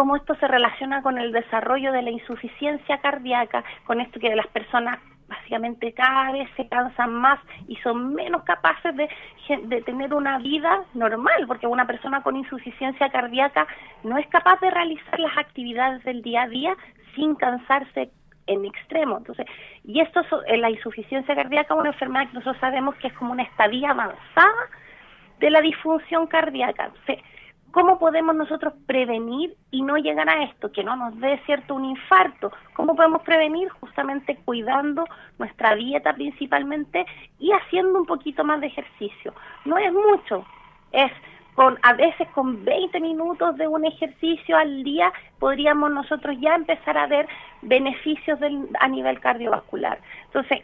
cómo 0.00 0.16
esto 0.16 0.34
se 0.36 0.48
relaciona 0.48 1.02
con 1.02 1.18
el 1.18 1.30
desarrollo 1.30 1.92
de 1.92 2.00
la 2.00 2.10
insuficiencia 2.10 3.02
cardíaca, 3.02 3.62
con 3.84 4.00
esto 4.00 4.18
que 4.18 4.34
las 4.34 4.46
personas 4.46 4.98
básicamente 5.28 5.92
cada 5.92 6.32
vez 6.32 6.48
se 6.56 6.66
cansan 6.68 7.12
más 7.12 7.38
y 7.68 7.76
son 7.76 8.14
menos 8.14 8.42
capaces 8.44 8.96
de, 8.96 9.10
tener 9.82 10.14
una 10.14 10.38
vida 10.38 10.84
normal, 10.94 11.44
porque 11.46 11.66
una 11.66 11.86
persona 11.86 12.22
con 12.22 12.34
insuficiencia 12.34 13.10
cardíaca 13.10 13.66
no 14.02 14.16
es 14.16 14.26
capaz 14.28 14.58
de 14.60 14.70
realizar 14.70 15.20
las 15.20 15.36
actividades 15.36 16.02
del 16.04 16.22
día 16.22 16.44
a 16.44 16.48
día 16.48 16.74
sin 17.14 17.34
cansarse 17.34 18.10
en 18.46 18.64
extremo. 18.64 19.18
Entonces, 19.18 19.44
y 19.84 20.00
esto 20.00 20.22
es 20.46 20.58
la 20.58 20.70
insuficiencia 20.70 21.34
cardíaca, 21.34 21.74
una 21.74 21.90
enfermedad 21.90 22.28
que 22.28 22.38
nosotros 22.38 22.56
sabemos 22.58 22.94
que 22.94 23.08
es 23.08 23.12
como 23.12 23.32
una 23.32 23.42
estadía 23.42 23.90
avanzada 23.90 24.64
de 25.40 25.50
la 25.50 25.60
disfunción 25.60 26.26
cardíaca. 26.26 26.90
¿Cómo 27.72 27.98
podemos 27.98 28.34
nosotros 28.34 28.74
prevenir 28.86 29.54
y 29.70 29.82
no 29.82 29.96
llegar 29.96 30.28
a 30.28 30.42
esto, 30.44 30.72
que 30.72 30.82
no 30.82 30.96
nos 30.96 31.18
dé 31.20 31.40
cierto 31.46 31.74
un 31.74 31.84
infarto? 31.84 32.52
¿Cómo 32.74 32.96
podemos 32.96 33.22
prevenir? 33.22 33.68
Justamente 33.68 34.36
cuidando 34.44 35.04
nuestra 35.38 35.76
dieta 35.76 36.12
principalmente 36.14 37.06
y 37.38 37.52
haciendo 37.52 37.98
un 37.98 38.06
poquito 38.06 38.44
más 38.44 38.60
de 38.60 38.66
ejercicio. 38.66 39.34
No 39.64 39.78
es 39.78 39.92
mucho, 39.92 40.44
es 40.90 41.12
con 41.54 41.78
a 41.82 41.92
veces 41.92 42.28
con 42.30 42.64
20 42.64 43.00
minutos 43.00 43.56
de 43.56 43.68
un 43.68 43.84
ejercicio 43.84 44.56
al 44.56 44.82
día 44.82 45.12
podríamos 45.38 45.90
nosotros 45.90 46.36
ya 46.40 46.54
empezar 46.54 46.96
a 46.96 47.06
ver 47.06 47.28
beneficios 47.62 48.38
a 48.80 48.88
nivel 48.88 49.20
cardiovascular. 49.20 50.00
Entonces, 50.26 50.62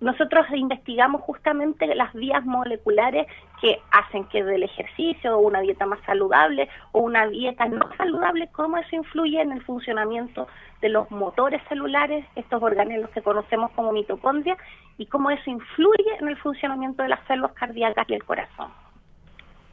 nosotros 0.00 0.46
investigamos 0.54 1.22
justamente 1.22 1.92
las 1.94 2.12
vías 2.14 2.44
moleculares 2.44 3.26
que 3.60 3.80
hacen 3.90 4.24
que 4.26 4.44
del 4.44 4.62
ejercicio 4.62 5.38
una 5.38 5.60
dieta 5.60 5.86
más 5.86 5.98
saludable 6.06 6.68
o 6.92 7.00
una 7.00 7.26
dieta 7.26 7.66
no 7.66 7.88
saludable, 7.96 8.48
cómo 8.52 8.78
eso 8.78 8.94
influye 8.94 9.40
en 9.40 9.52
el 9.52 9.62
funcionamiento 9.62 10.46
de 10.80 10.88
los 10.90 11.10
motores 11.10 11.60
celulares, 11.68 12.24
estos 12.36 12.62
organelos 12.62 13.10
que 13.10 13.22
conocemos 13.22 13.72
como 13.72 13.92
mitocondria, 13.92 14.56
y 14.98 15.06
cómo 15.06 15.30
eso 15.30 15.50
influye 15.50 16.16
en 16.20 16.28
el 16.28 16.36
funcionamiento 16.36 17.02
de 17.02 17.08
las 17.08 17.26
células 17.26 17.52
cardíacas 17.52 18.08
y 18.08 18.14
el 18.14 18.24
corazón. 18.24 18.68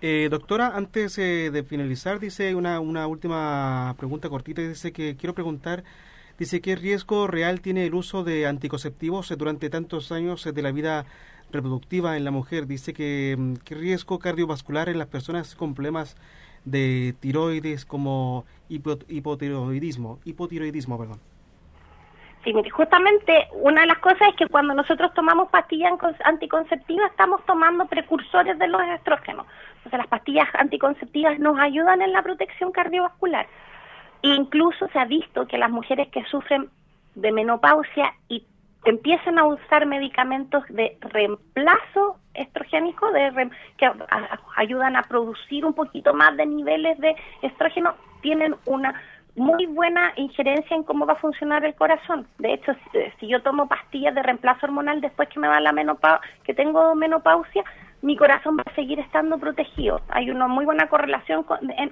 Eh, 0.02 0.28
doctora, 0.30 0.72
antes 0.76 1.18
eh, 1.18 1.50
de 1.52 1.64
finalizar, 1.64 2.20
dice 2.20 2.54
una, 2.56 2.80
una 2.80 3.08
última 3.08 3.94
pregunta 3.98 4.30
cortita, 4.30 4.62
dice 4.62 4.92
que 4.92 5.16
quiero 5.16 5.34
preguntar 5.34 5.84
Dice, 6.38 6.60
¿qué 6.62 6.76
riesgo 6.76 7.28
real 7.28 7.62
tiene 7.62 7.86
el 7.86 7.96
uso 7.96 8.26
de 8.26 8.46
anticonceptivos 8.46 9.34
durante 9.38 9.70
tantos 9.70 10.12
años 10.12 10.44
de 10.44 10.62
la 10.62 10.72
vida 10.72 11.06
reproductiva 11.52 12.18
en 12.18 12.26
la 12.26 12.32
mujer? 12.32 12.68
Dice 12.68 12.94
que 12.94 13.36
mm, 13.38 13.54
qué 13.64 13.76
riesgo 13.76 14.20
cardiovascular 14.20 14.90
en 14.90 15.00
las 15.00 15.08
personas 15.08 15.56
con 15.56 15.74
problemas 15.74 16.18
de 16.66 17.16
tiroides 17.22 17.86
como 17.86 18.44
hipotiroidismo, 18.68 20.20
hipotiroidismo, 20.26 20.98
perdón. 20.98 21.20
Sí, 22.44 22.54
justamente 22.70 23.48
una 23.54 23.82
de 23.82 23.88
las 23.88 23.98
cosas 24.00 24.22
es 24.30 24.36
que 24.36 24.48
cuando 24.48 24.76
nosotros 24.76 25.12
tomamos 25.16 25.50
pastillas 25.50 25.94
anticonceptivas 26.26 27.10
estamos 27.10 27.44
tomando 27.46 27.86
precursores 27.86 28.60
de 28.60 28.68
los 28.68 28.82
estrógenos. 28.84 29.48
Entonces 29.78 29.98
las 29.98 30.08
pastillas 30.08 30.48
anticonceptivas 30.54 31.40
nos 31.40 31.58
ayudan 31.58 32.02
en 32.02 32.12
la 32.12 32.22
protección 32.22 32.72
cardiovascular. 32.72 33.48
Incluso 34.22 34.88
se 34.90 35.00
ha 35.00 35.06
visto 35.06 35.48
que 35.48 35.58
las 35.58 35.70
mujeres 35.70 36.08
que 36.10 36.24
sufren 36.26 36.70
de 37.16 37.32
menopausia 37.32 38.14
y 38.28 38.44
empiezan 38.86 39.40
a 39.40 39.46
usar 39.46 39.86
medicamentos 39.86 40.64
de 40.70 40.98
reemplazo 41.02 42.18
estrogénico 42.34 43.12
de 43.12 43.50
que 43.78 43.90
ayudan 44.58 44.96
a 44.96 45.04
producir 45.04 45.66
un 45.66 45.74
poquito 45.74 46.14
más 46.14 46.36
de 46.38 46.46
niveles 46.46 47.00
de 47.00 47.16
estrógeno, 47.42 47.96
tienen 48.22 48.56
una 48.66 49.02
muy 49.36 49.66
buena 49.66 50.14
injerencia 50.16 50.76
en 50.76 50.84
cómo 50.84 51.06
va 51.06 51.14
a 51.14 51.18
funcionar 51.18 51.66
el 51.66 51.76
corazón. 51.76 52.26
De 52.40 52.54
hecho, 52.54 52.74
si, 53.20 53.28
yo 53.28 53.42
tomo 53.42 53.68
pastillas 53.68 54.16
de 54.16 54.24
reemplazo 54.24 54.66
hormonal 54.66 55.02
después 55.02 55.28
que 55.30 55.40
me 55.40 55.48
va 55.48 55.60
la 55.60 55.74
menopausia, 55.74 56.28
que 56.44 56.54
tengo 56.54 56.96
menopausia, 56.96 57.64
mi 58.02 58.16
corazón 58.16 58.58
va 58.58 58.64
a 58.66 58.76
seguir 58.76 59.00
estando 59.00 59.38
protegido. 59.38 60.00
Hay 60.10 60.30
una 60.30 60.48
muy 60.48 60.64
buena 60.64 60.88
correlación 60.88 61.46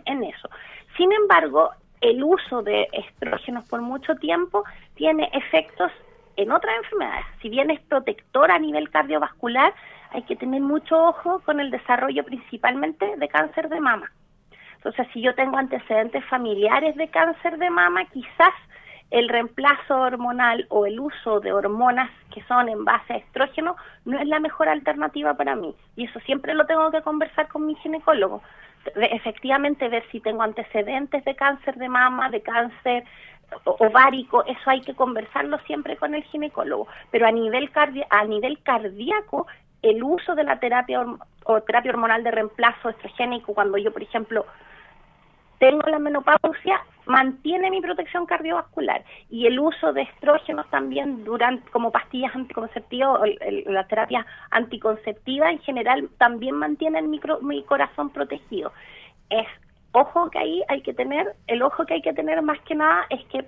en, 0.06 0.24
eso. 0.24 0.50
Sin 0.96 1.12
embargo, 1.12 1.72
el 2.04 2.22
uso 2.24 2.62
de 2.62 2.90
estrógenos 2.92 3.68
por 3.70 3.82
mucho 3.82 4.16
tiempo 4.16 4.64
tiene 4.96 5.30
efectos 5.34 5.92
en 6.36 6.52
otras 6.52 6.76
enfermedades. 6.78 7.26
Si 7.42 7.48
bien 7.48 7.72
es 7.72 7.80
protector 7.82 8.52
a 8.52 8.60
nivel 8.60 8.90
cardiovascular, 8.90 9.74
hay 10.12 10.24
que 10.24 10.36
tener 10.36 10.62
mucho 10.62 11.02
ojo 11.02 11.40
con 11.46 11.62
el 11.62 11.72
desarrollo 11.72 12.26
principalmente 12.26 13.16
de 13.16 13.28
cáncer 13.30 13.70
de 13.70 13.80
mama. 13.80 14.12
Entonces, 14.76 15.08
si 15.14 15.22
yo 15.22 15.34
tengo 15.34 15.58
antecedentes 15.58 16.26
familiares 16.26 16.96
de 16.98 17.08
cáncer 17.08 17.58
de 17.58 17.70
mama, 17.70 18.04
quizás 18.06 18.54
el 19.10 19.30
reemplazo 19.30 19.96
hormonal 19.96 20.66
o 20.70 20.86
el 20.86 21.00
uso 21.00 21.40
de 21.40 21.54
hormonas 21.54 22.10
que 22.34 22.44
son 22.44 22.68
en 22.68 22.84
base 22.84 23.14
a 23.14 23.18
estrógeno 23.18 23.78
no 24.04 24.20
es 24.20 24.28
la 24.28 24.40
mejor 24.40 24.68
alternativa 24.68 25.36
para 25.36 25.56
mí. 25.56 25.74
Y 25.96 26.06
eso 26.06 26.20
siempre 26.22 26.54
lo 26.54 26.66
tengo 26.66 26.92
que 26.92 27.02
conversar 27.02 27.48
con 27.48 27.66
mi 27.66 27.76
ginecólogo. 27.76 28.42
Efectivamente, 28.96 29.88
ver 29.88 30.04
si 30.12 30.20
tengo 30.20 30.44
antecedentes 30.44 31.24
de 31.24 31.36
cáncer 31.36 31.76
de 31.76 31.90
mama, 31.90 32.30
de 32.30 32.42
cáncer 32.42 33.04
ovárico, 33.66 34.44
eso 34.46 34.70
hay 34.70 34.82
que 34.82 34.96
conversarlo 34.96 35.60
siempre 35.60 35.98
con 35.98 36.16
el 36.16 36.24
ginecólogo. 36.24 36.88
Pero 37.12 37.28
a 37.28 37.32
nivel, 37.32 37.70
a 38.10 38.26
nivel 38.26 38.62
cardíaco, 38.64 39.48
el 39.82 40.04
uso 40.04 40.36
de 40.36 40.44
la 40.44 40.60
terapia 40.60 41.06
o 41.46 41.62
terapia 41.62 41.92
hormonal 41.92 42.24
de 42.24 42.32
reemplazo 42.32 42.90
estrogénico, 42.90 43.54
cuando 43.54 43.78
yo, 43.78 43.92
por 43.92 44.02
ejemplo, 44.02 44.46
tengo 45.60 45.88
la 45.90 46.00
menopausia, 46.00 46.82
mantiene 47.06 47.70
mi 47.70 47.82
protección 47.82 48.26
cardiovascular 48.26 49.04
y 49.30 49.48
el 49.48 49.60
uso 49.60 49.94
de 49.94 50.04
estrógenos 50.04 50.70
también 50.70 51.24
durante 51.24 51.70
como 51.72 51.92
pastillas 51.92 52.36
anticonceptivas 52.36 53.22
o 53.22 53.26
la 53.72 53.88
terapia 53.88 54.26
anticonceptiva 54.52 55.52
en 55.52 55.60
general 55.60 56.10
también 56.18 56.56
mantiene 56.56 57.02
mi, 57.02 57.20
mi 57.42 57.64
corazón 57.64 58.10
protegido. 58.10 58.72
Es 59.30 59.48
ojo 59.92 60.30
que 60.30 60.40
ahí 60.40 60.64
hay 60.68 60.82
que 60.82 60.94
tener, 60.94 61.36
el 61.48 61.62
ojo 61.62 61.86
que 61.86 61.96
hay 61.96 62.02
que 62.02 62.14
tener 62.14 62.42
más 62.42 62.60
que 62.62 62.76
nada 62.76 63.06
es 63.10 63.24
que 63.26 63.46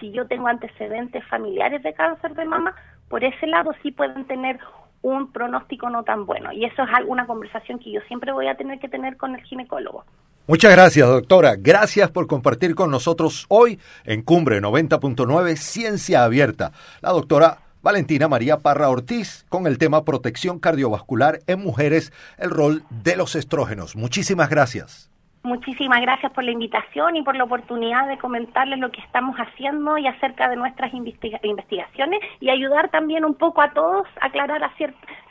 si 0.00 0.10
yo 0.12 0.26
tengo 0.26 0.48
antecedentes 0.48 1.24
familiares 1.26 1.82
de 1.82 1.94
cáncer 1.94 2.34
de 2.34 2.44
mama, 2.44 2.74
por 3.08 3.22
ese 3.22 3.46
lado 3.46 3.72
sí 3.82 3.92
pueden 3.92 4.24
tener 4.26 4.58
un 5.02 5.30
pronóstico 5.32 5.90
no 5.90 6.02
tan 6.02 6.24
bueno. 6.24 6.50
Y 6.52 6.64
eso 6.64 6.82
es 6.82 6.90
alguna 6.92 7.26
conversación 7.26 7.78
que 7.78 7.92
yo 7.92 8.00
siempre 8.08 8.32
voy 8.32 8.48
a 8.48 8.56
tener 8.56 8.78
que 8.80 8.88
tener 8.88 9.16
con 9.16 9.34
el 9.34 9.42
ginecólogo. 9.42 10.04
Muchas 10.46 10.72
gracias, 10.72 11.08
doctora. 11.08 11.54
Gracias 11.58 12.10
por 12.10 12.26
compartir 12.26 12.74
con 12.74 12.90
nosotros 12.90 13.46
hoy 13.48 13.80
en 14.04 14.20
Cumbre 14.20 14.60
90.9 14.60 15.56
Ciencia 15.56 16.22
Abierta. 16.22 16.72
La 17.00 17.12
doctora 17.12 17.60
Valentina 17.80 18.28
María 18.28 18.58
Parra 18.58 18.90
Ortiz 18.90 19.46
con 19.48 19.66
el 19.66 19.78
tema 19.78 20.04
protección 20.04 20.58
cardiovascular 20.58 21.38
en 21.46 21.60
mujeres, 21.60 22.12
el 22.36 22.50
rol 22.50 22.82
de 22.90 23.16
los 23.16 23.36
estrógenos. 23.36 23.96
Muchísimas 23.96 24.50
gracias. 24.50 25.10
Muchísimas 25.44 26.02
gracias 26.02 26.32
por 26.32 26.44
la 26.44 26.50
invitación 26.50 27.16
y 27.16 27.22
por 27.22 27.36
la 27.36 27.44
oportunidad 27.44 28.06
de 28.08 28.18
comentarles 28.18 28.78
lo 28.78 28.90
que 28.90 29.00
estamos 29.00 29.36
haciendo 29.36 29.96
y 29.96 30.06
acerca 30.06 30.48
de 30.48 30.56
nuestras 30.56 30.92
investigaciones 30.92 32.20
y 32.40 32.50
ayudar 32.50 32.90
también 32.90 33.24
un 33.24 33.34
poco 33.34 33.62
a 33.62 33.72
todos 33.72 34.06
a 34.20 34.26
aclarar 34.26 34.62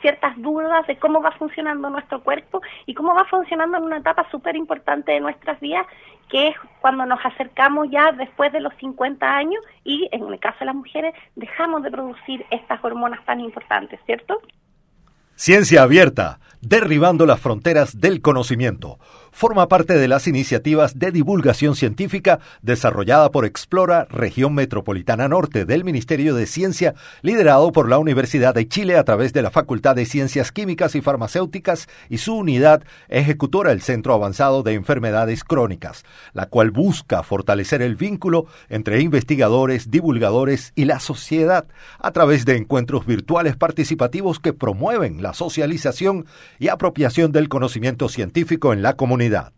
ciertas 0.04 0.36
dudas 0.36 0.86
de 0.86 0.98
cómo 0.98 1.22
va 1.22 1.32
funcionando 1.32 1.88
nuestro 1.88 2.22
cuerpo 2.22 2.60
y 2.84 2.92
cómo 2.92 3.14
va 3.14 3.24
funcionando 3.24 3.78
en 3.78 3.84
una 3.84 3.96
etapa 3.96 4.28
súper 4.30 4.54
importante 4.54 5.12
de 5.12 5.20
nuestras 5.20 5.58
vidas, 5.60 5.86
que 6.28 6.48
es 6.48 6.56
cuando 6.82 7.06
nos 7.06 7.24
acercamos 7.24 7.88
ya 7.90 8.12
después 8.12 8.52
de 8.52 8.60
los 8.60 8.74
50 8.74 9.26
años 9.26 9.64
y 9.82 10.06
en 10.12 10.30
el 10.30 10.38
caso 10.38 10.58
de 10.58 10.66
las 10.66 10.74
mujeres 10.74 11.14
dejamos 11.36 11.82
de 11.82 11.90
producir 11.90 12.44
estas 12.50 12.84
hormonas 12.84 13.24
tan 13.24 13.40
importantes, 13.40 13.98
¿cierto? 14.04 14.42
Ciencia 15.36 15.82
abierta, 15.82 16.38
derribando 16.60 17.26
las 17.26 17.40
fronteras 17.40 18.00
del 18.00 18.20
conocimiento. 18.20 19.00
Forma 19.32 19.66
parte 19.66 19.94
de 19.94 20.06
las 20.06 20.28
iniciativas 20.28 20.96
de 21.00 21.10
divulgación 21.10 21.74
científica 21.74 22.38
desarrollada 22.62 23.32
por 23.32 23.44
Explora 23.44 24.06
Región 24.08 24.54
Metropolitana 24.54 25.26
Norte 25.26 25.64
del 25.64 25.82
Ministerio 25.82 26.36
de 26.36 26.46
Ciencia, 26.46 26.94
liderado 27.22 27.72
por 27.72 27.88
la 27.88 27.98
Universidad 27.98 28.54
de 28.54 28.68
Chile 28.68 28.96
a 28.96 29.02
través 29.02 29.32
de 29.32 29.42
la 29.42 29.50
Facultad 29.50 29.96
de 29.96 30.06
Ciencias 30.06 30.52
Químicas 30.52 30.94
y 30.94 31.00
Farmacéuticas 31.00 31.88
y 32.08 32.18
su 32.18 32.36
unidad 32.36 32.84
ejecutora 33.08 33.72
el 33.72 33.82
Centro 33.82 34.14
Avanzado 34.14 34.62
de 34.62 34.74
Enfermedades 34.74 35.42
Crónicas, 35.42 36.04
la 36.32 36.46
cual 36.46 36.70
busca 36.70 37.24
fortalecer 37.24 37.82
el 37.82 37.96
vínculo 37.96 38.46
entre 38.68 39.00
investigadores, 39.00 39.90
divulgadores 39.90 40.72
y 40.76 40.84
la 40.84 41.00
sociedad 41.00 41.66
a 41.98 42.12
través 42.12 42.44
de 42.44 42.56
encuentros 42.56 43.04
virtuales 43.04 43.56
participativos 43.56 44.38
que 44.38 44.52
promueven 44.52 45.23
la 45.24 45.34
socialización 45.34 46.26
y 46.60 46.68
apropiación 46.68 47.32
del 47.32 47.48
conocimiento 47.48 48.08
científico 48.08 48.72
en 48.72 48.82
la 48.82 48.94
comunidad. 48.94 49.52